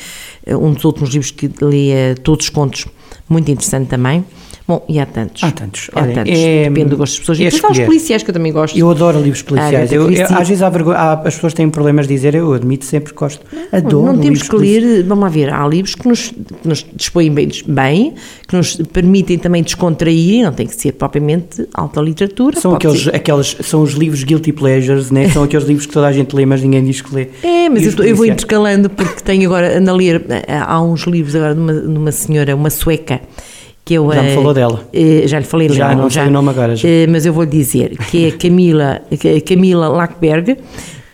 Um 0.47 0.73
dos 0.73 0.85
últimos 0.85 1.11
livros 1.11 1.31
que 1.31 1.51
li 1.63 1.91
é 1.91 2.15
Todos 2.15 2.47
os 2.47 2.51
Contos, 2.51 2.87
muito 3.29 3.51
interessante 3.51 3.89
também. 3.89 4.25
Bom, 4.67 4.85
e 4.89 4.99
há 4.99 5.07
tantos. 5.07 5.43
Há 5.43 5.51
tantos. 5.51 5.91
Há 5.95 6.03
Olha, 6.03 6.15
tantos. 6.15 6.39
É, 6.39 6.69
Depende 6.69 6.91
do 6.91 6.97
gosto 6.97 7.13
das 7.13 7.21
pessoas. 7.21 7.41
É 7.41 7.43
e 7.43 7.51
depois 7.51 7.65
há 7.65 7.83
os 7.83 7.87
policiais 7.87 8.23
que 8.23 8.31
eu 8.31 8.35
também 8.35 8.53
gosto. 8.53 8.79
Eu 8.79 8.91
adoro 8.91 9.21
livros 9.21 9.43
policiais. 9.43 9.93
Eu, 9.93 10.11
eu, 10.11 10.25
às 10.25 10.49
vezes 10.49 10.63
há 10.63 10.69
vergonha, 10.69 10.97
há, 10.97 11.13
as 11.15 11.35
pessoas 11.35 11.55
têm 11.55 11.69
problemas 11.69 12.07
de 12.07 12.15
dizer, 12.15 12.35
eu 12.35 12.53
admito 12.53 12.85
sempre 12.85 13.13
que 13.13 13.19
gosto. 13.19 13.45
Não, 13.53 13.79
adoro. 13.79 14.07
Não 14.07 14.19
temos 14.19 14.43
que 14.43 14.57
ler, 14.57 15.03
vamos 15.03 15.25
lá 15.25 15.31
ver, 15.31 15.53
há 15.53 15.67
livros 15.67 15.95
que 15.95 16.07
nos, 16.07 16.31
que 16.31 16.69
nos 16.69 16.87
dispõem 16.95 17.33
bem, 17.33 17.49
bem, 17.67 18.15
que 18.47 18.57
nos 18.57 18.77
permitem 18.77 19.39
também 19.39 19.63
descontrair, 19.63 20.45
não 20.45 20.53
tem 20.53 20.67
que 20.67 20.75
ser 20.75 20.93
propriamente 20.93 21.67
alta 21.75 22.01
literatura. 22.01 22.61
São, 22.61 22.75
aqueles, 22.75 23.09
aqueles, 23.09 23.57
são 23.63 23.83
os 23.83 23.93
livros 23.93 24.23
guilty 24.23 24.53
pleasures, 24.53 25.11
né? 25.11 25.29
são 25.29 25.43
aqueles 25.43 25.67
livros 25.67 25.87
que 25.87 25.93
toda 25.93 26.07
a 26.07 26.13
gente 26.13 26.35
lê, 26.35 26.47
mas 26.47 26.63
ninguém 26.63 26.85
diz 26.85 27.01
que 27.01 27.15
lê. 27.15 27.29
É, 27.53 27.69
mas 27.69 27.87
eu, 27.87 28.05
eu, 28.05 28.17
vou 28.17 28.27
intercalando 28.27 28.89
porque 28.89 29.21
tenho 29.23 29.47
agora, 29.47 29.79
ando 29.79 29.91
a 29.91 29.95
ler, 29.95 30.25
há 30.49 30.81
uns 30.81 31.03
livros 31.03 31.35
agora 31.37 31.55
de 31.55 31.61
uma, 31.61 31.73
de 31.73 31.99
uma 31.99 32.13
senhora, 32.13 32.57
uma 32.57 32.71
sueca, 32.71 33.21
que 33.85 33.95
eu, 33.95 34.13
já 34.13 34.23
me 34.23 34.35
falou 34.35 34.55
dela. 34.55 34.89
Uh, 34.95 35.27
já 35.27 35.39
lhe 35.39 35.45
falei 35.45 35.69
já, 35.69 35.89
dela, 35.89 36.03
não 36.03 36.11
já, 36.11 36.21
sei 36.23 36.31
o 36.31 36.33
nome 36.33 36.51
agora. 36.51 36.77
Já. 36.77 36.89
Uh, 36.89 37.11
mas 37.11 37.27
eu 37.27 37.33
vou 37.33 37.45
lhe 37.45 37.51
dizer 37.51 37.97
que 38.11 38.27
é 38.27 38.31
Camila, 38.31 39.03
Camila 39.45 39.89
Lackberg, 39.89 40.57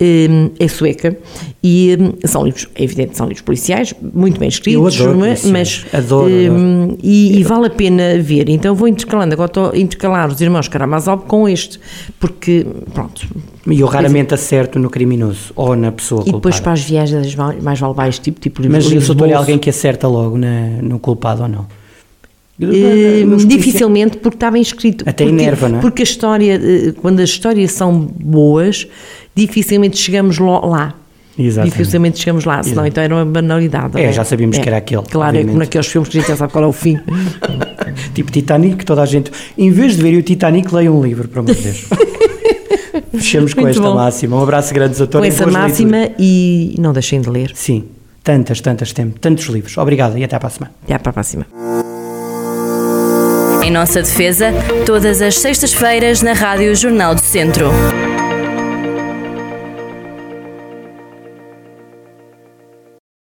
um, 0.01 0.51
é 0.59 0.69
sueca 0.69 1.17
e 1.63 1.97
um, 1.99 2.27
são 2.27 2.45
livros, 2.45 2.69
é 2.75 2.85
evidente, 2.85 3.17
são 3.17 3.27
livros 3.27 3.43
policiais, 3.43 3.93
muito 4.15 4.39
bem 4.39 4.49
escritos, 4.49 4.99
mas, 5.01 5.45
mas 5.45 5.87
adoro, 5.93 6.31
um, 6.31 6.85
adoro. 6.85 6.99
E, 7.03 7.39
e, 7.39 7.43
vale 7.43 7.67
a 7.67 7.71
pena 7.71 8.19
ver. 8.21 8.49
Então 8.49 8.75
vou 8.75 8.87
intercalando, 8.87 9.35
agora 9.35 9.51
estou 9.51 9.71
a 9.71 9.77
intercalar 9.77 10.29
os 10.29 10.41
irmãos 10.41 10.69
Karamazov 10.69 11.25
com 11.25 11.49
este, 11.49 11.81
porque 12.21 12.67
pronto. 12.95 13.27
E 13.67 13.81
eu 13.81 13.87
raramente 13.87 14.33
acerto 14.33 14.79
no 14.79 14.89
criminoso 14.89 15.53
ou 15.55 15.75
na 15.77 15.93
pessoa 15.93 16.23
culpada. 16.23 16.39
E 16.39 16.41
depois 16.41 16.61
para 16.61 16.73
as 16.73 16.81
viagens 16.81 17.35
mais 17.35 17.79
vale 17.79 17.95
baixo, 17.95 18.21
tipo, 18.21 18.41
tipo 18.41 18.63
Mas 18.71 18.91
eu 18.91 19.01
sou 19.01 19.17
alguém 19.35 19.59
que 19.59 19.69
acerta 19.69 20.07
logo 20.07 20.39
na, 20.39 20.81
no 20.81 20.99
culpado 20.99 21.43
ou 21.43 21.49
não? 21.49 21.78
Uh, 22.61 23.37
dificilmente 23.47 24.17
porque 24.19 24.37
está 24.37 24.51
bem 24.51 24.61
escrito. 24.61 25.05
Até 25.09 25.25
porque, 25.25 25.43
enerva, 25.43 25.69
não 25.69 25.79
é? 25.79 25.81
Porque 25.81 26.03
a 26.03 26.05
história, 26.05 26.61
eh, 26.61 26.93
quando 27.01 27.21
as 27.21 27.29
histórias 27.31 27.71
são 27.71 28.01
boas, 28.01 28.87
dificilmente 29.35 29.97
chegamos 29.97 30.39
lá. 30.39 30.95
Exatamente. 31.39 31.73
Dificilmente 31.73 32.19
chegamos 32.19 32.45
lá, 32.45 32.61
senão 32.65 32.85
Exato. 32.85 32.89
então 32.89 33.05
era 33.05 33.15
uma 33.15 33.25
banalidade. 33.25 33.97
É, 33.97 34.07
é? 34.07 34.13
já 34.13 34.25
sabíamos 34.25 34.59
é. 34.59 34.61
que 34.61 34.69
era 34.69 34.79
aquele. 34.79 35.03
Claro, 35.03 35.29
obviamente. 35.29 35.45
é 35.45 35.47
como 35.47 35.59
naqueles 35.61 35.87
filmes 35.87 36.09
que 36.09 36.19
a 36.19 36.21
gente 36.21 36.31
já 36.31 36.37
sabe 36.37 36.53
qual 36.53 36.65
é 36.65 36.67
o 36.67 36.73
fim. 36.73 36.99
tipo 38.13 38.33
Titanic, 38.33 38.85
toda 38.85 39.03
a 39.03 39.07
gente, 39.07 39.31
em 39.57 39.71
vez 39.71 39.97
de 39.97 40.03
ver 40.03 40.19
o 40.19 40.23
Titanic, 40.23 40.75
leia 40.75 40.93
um 40.93 41.01
livro, 41.01 41.29
por 41.29 41.39
amor 41.39 41.55
de 41.55 41.63
Deus. 41.63 41.87
Fechamos 43.15 43.55
com 43.55 43.69
esta 43.69 43.81
bom. 43.81 43.95
máxima. 43.95 44.37
Um 44.37 44.43
abraço 44.43 44.75
grande 44.75 44.95
a 44.95 45.07
todos. 45.07 45.21
Com 45.21 45.25
essa 45.25 45.47
máxima 45.47 45.97
leituras. 45.97 46.17
e 46.19 46.75
não 46.81 46.93
deixem 46.93 47.21
de 47.21 47.31
ler. 47.31 47.53
Sim, 47.55 47.85
tantas, 48.25 48.61
tantas, 48.61 48.93
tem, 48.93 49.09
tantos 49.11 49.47
livros. 49.47 49.79
Obrigado 49.79 50.19
e 50.19 50.25
até 50.25 50.37
para 50.39 50.49
a 50.49 50.51
semana. 50.51 50.75
Até 50.85 50.99
para 50.99 51.11
a 51.11 51.13
próxima. 51.13 51.47
Em 53.69 53.71
nossa 53.71 54.01
defesa, 54.01 54.51
todas 54.87 55.21
as 55.21 55.37
sextas-feiras 55.37 56.23
na 56.23 56.33
Rádio 56.33 56.75
Jornal 56.75 57.15
do 57.15 57.21
Centro. 57.21 57.71